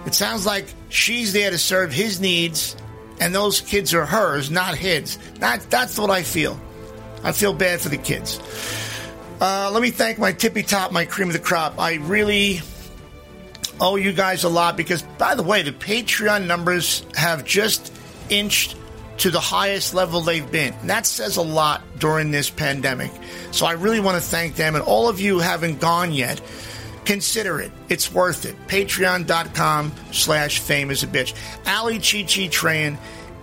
It 0.05 0.15
sounds 0.15 0.45
like 0.45 0.65
she's 0.89 1.31
there 1.33 1.51
to 1.51 1.57
serve 1.57 1.93
his 1.93 2.19
needs, 2.19 2.75
and 3.19 3.35
those 3.35 3.61
kids 3.61 3.93
are 3.93 4.05
hers, 4.05 4.49
not 4.49 4.75
his. 4.75 5.17
That, 5.35 5.69
that's 5.69 5.99
what 5.99 6.09
I 6.09 6.23
feel. 6.23 6.59
I 7.23 7.33
feel 7.33 7.53
bad 7.53 7.81
for 7.81 7.89
the 7.89 7.97
kids. 7.97 8.39
Uh, 9.41 9.71
let 9.73 9.82
me 9.82 9.89
thank 9.89 10.19
my 10.19 10.32
tippy 10.32 10.62
top, 10.62 10.91
my 10.91 11.04
cream 11.04 11.27
of 11.27 11.34
the 11.34 11.39
crop. 11.39 11.80
I 11.80 11.95
really 11.95 12.62
owe 13.80 13.95
you 13.95 14.13
guys 14.13 14.43
a 14.43 14.49
lot 14.49 14.77
because, 14.77 15.01
by 15.01 15.34
the 15.34 15.41
way, 15.41 15.63
the 15.63 15.71
Patreon 15.71 16.45
numbers 16.45 17.04
have 17.15 17.43
just 17.43 17.91
inched 18.30 18.75
to 19.17 19.32
the 19.32 19.39
highest 19.39 19.95
level 19.95 20.21
they've 20.21 20.49
been. 20.51 20.73
And 20.75 20.91
that 20.91 21.08
says 21.08 21.38
a 21.38 21.41
lot 21.41 21.82
during 21.97 22.30
this 22.30 22.51
pandemic. 22.51 23.12
So 23.49 23.65
I 23.65 23.71
really 23.71 23.99
want 23.99 24.21
to 24.21 24.21
thank 24.21 24.58
them. 24.58 24.75
And 24.75 24.84
all 24.84 25.10
of 25.10 25.19
you 25.19 25.39
haven't 25.39 25.80
gone 25.80 26.13
yet, 26.13 26.39
consider 27.06 27.60
it. 27.60 27.71
It's 27.89 28.13
worth 28.13 28.45
it. 28.45 28.56
Patreon.com 28.67 29.91
slash 30.12 30.60
fame 30.60 30.91
is 30.91 31.01
a 31.01 31.08
bitch. 31.08 31.34
Ali 31.65 31.95
Chi 31.95 32.21
Chi 32.21 32.47
Tran, 32.47 32.95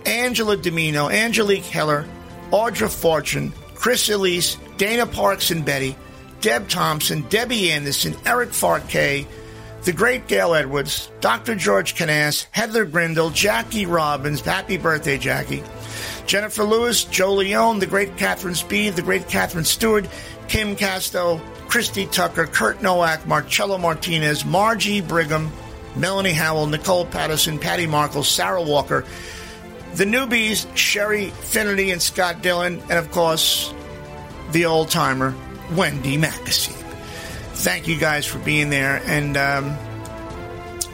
Angela 0.05 0.55
Domino, 0.55 1.09
Angelique 1.09 1.65
Heller, 1.65 2.07
Audra 2.51 2.89
Fortune, 2.89 3.51
Chris 3.75 4.09
Elise, 4.09 4.57
Dana 4.79 5.05
Parks 5.05 5.51
and 5.51 5.65
Betty, 5.65 5.93
Deb 6.39 6.69
Thompson, 6.69 7.25
Debbie 7.27 7.69
Anderson, 7.69 8.15
Eric 8.25 8.51
Farkay, 8.51 9.27
the 9.83 9.91
great 9.91 10.27
Gail 10.27 10.55
Edwards, 10.55 11.11
Dr. 11.19 11.55
George 11.55 11.95
Canas, 11.95 12.47
Heather 12.51 12.85
Grindle, 12.85 13.29
Jackie 13.29 13.85
Robbins, 13.85 14.39
happy 14.39 14.77
birthday, 14.77 15.17
Jackie, 15.17 15.63
Jennifer 16.27 16.63
Lewis, 16.63 17.03
Joe 17.03 17.33
Leone, 17.33 17.79
the 17.79 17.87
great 17.87 18.15
Catherine 18.15 18.55
Speed, 18.55 18.95
the 18.95 19.01
great 19.01 19.27
Catherine 19.27 19.65
Stewart, 19.65 20.07
Kim 20.47 20.77
Casto, 20.77 21.41
Christy 21.67 22.05
Tucker, 22.05 22.47
Kurt 22.47 22.81
Nowak, 22.81 23.27
Marcello 23.27 23.77
Martinez, 23.77 24.45
Margie 24.45 25.01
Brigham, 25.01 25.51
Melanie 25.97 26.31
Howell, 26.31 26.67
Nicole 26.67 27.05
Patterson, 27.05 27.59
Patty 27.59 27.85
Markle, 27.85 28.23
Sarah 28.23 28.63
Walker, 28.63 29.03
the 29.95 30.05
newbies, 30.05 30.65
Sherry 30.77 31.31
Finnerty 31.31 31.91
and 31.91 32.01
Scott 32.01 32.41
Dillon, 32.41 32.79
and 32.83 32.93
of 32.93 33.11
course, 33.11 33.73
the 34.51 34.65
old 34.65 34.89
timer, 34.89 35.35
Wendy 35.73 36.17
Mackesy. 36.17 36.73
Thank 37.53 37.87
you 37.87 37.97
guys 37.97 38.25
for 38.25 38.39
being 38.39 38.69
there, 38.69 39.01
and 39.05 39.35
um, 39.35 39.75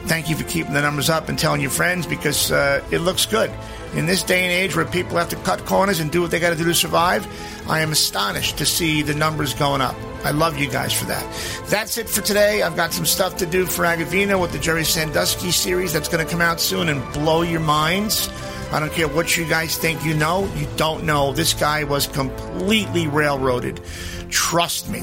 thank 0.06 0.28
you 0.28 0.36
for 0.36 0.44
keeping 0.44 0.72
the 0.72 0.82
numbers 0.82 1.08
up 1.08 1.28
and 1.28 1.38
telling 1.38 1.60
your 1.60 1.70
friends 1.70 2.06
because 2.06 2.50
uh, 2.50 2.84
it 2.90 2.98
looks 2.98 3.26
good. 3.26 3.50
In 3.96 4.04
this 4.04 4.22
day 4.22 4.42
and 4.42 4.52
age 4.52 4.76
where 4.76 4.84
people 4.84 5.16
have 5.16 5.30
to 5.30 5.36
cut 5.36 5.64
corners 5.64 6.00
and 6.00 6.12
do 6.12 6.20
what 6.20 6.30
they 6.30 6.38
got 6.38 6.50
to 6.50 6.56
do 6.56 6.64
to 6.64 6.74
survive, 6.74 7.26
I 7.66 7.80
am 7.80 7.92
astonished 7.92 8.58
to 8.58 8.66
see 8.66 9.00
the 9.00 9.14
numbers 9.14 9.54
going 9.54 9.80
up. 9.80 9.96
I 10.22 10.32
love 10.32 10.58
you 10.58 10.68
guys 10.68 10.92
for 10.92 11.06
that. 11.06 11.24
That's 11.68 11.96
it 11.96 12.06
for 12.06 12.20
today. 12.20 12.60
I've 12.60 12.76
got 12.76 12.92
some 12.92 13.06
stuff 13.06 13.38
to 13.38 13.46
do 13.46 13.64
for 13.64 13.86
Agovino 13.86 14.38
with 14.38 14.52
the 14.52 14.58
Jerry 14.58 14.84
Sandusky 14.84 15.50
series 15.50 15.94
that's 15.94 16.10
going 16.10 16.24
to 16.24 16.30
come 16.30 16.42
out 16.42 16.60
soon 16.60 16.90
and 16.90 17.00
blow 17.14 17.40
your 17.40 17.60
minds. 17.60 18.28
I 18.70 18.80
don't 18.80 18.92
care 18.92 19.08
what 19.08 19.34
you 19.34 19.48
guys 19.48 19.78
think 19.78 20.04
you 20.04 20.14
know. 20.14 20.44
You 20.56 20.66
don't 20.76 21.04
know. 21.04 21.32
This 21.32 21.54
guy 21.54 21.84
was 21.84 22.06
completely 22.06 23.06
railroaded. 23.06 23.80
Trust 24.28 24.90
me. 24.90 25.00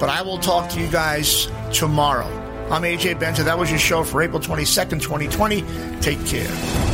But 0.00 0.08
I 0.08 0.22
will 0.22 0.38
talk 0.38 0.70
to 0.70 0.80
you 0.80 0.88
guys 0.88 1.46
tomorrow. 1.72 2.26
I'm 2.70 2.82
AJ 2.82 3.20
Benza. 3.20 3.44
That 3.44 3.58
was 3.58 3.70
your 3.70 3.78
show 3.78 4.02
for 4.02 4.22
April 4.22 4.40
22nd, 4.40 5.00
2020. 5.02 5.62
Take 6.00 6.26
care. 6.26 6.93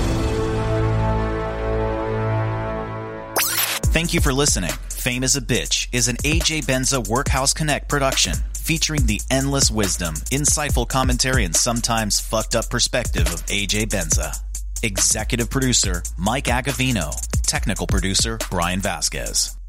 Thank 4.00 4.14
you 4.14 4.22
for 4.22 4.32
listening. 4.32 4.72
Fame 4.88 5.22
is 5.22 5.36
a 5.36 5.42
Bitch 5.42 5.86
is 5.92 6.08
an 6.08 6.16
AJ 6.24 6.64
Benza 6.64 7.06
Workhouse 7.06 7.52
Connect 7.52 7.86
production 7.86 8.32
featuring 8.54 9.04
the 9.04 9.20
endless 9.30 9.70
wisdom, 9.70 10.14
insightful 10.32 10.88
commentary, 10.88 11.44
and 11.44 11.54
sometimes 11.54 12.18
fucked 12.18 12.54
up 12.54 12.70
perspective 12.70 13.26
of 13.26 13.44
AJ 13.48 13.88
Benza. 13.90 14.34
Executive 14.82 15.50
producer 15.50 16.02
Mike 16.16 16.46
Agovino. 16.46 17.10
Technical 17.42 17.86
producer 17.86 18.38
Brian 18.50 18.80
Vasquez. 18.80 19.59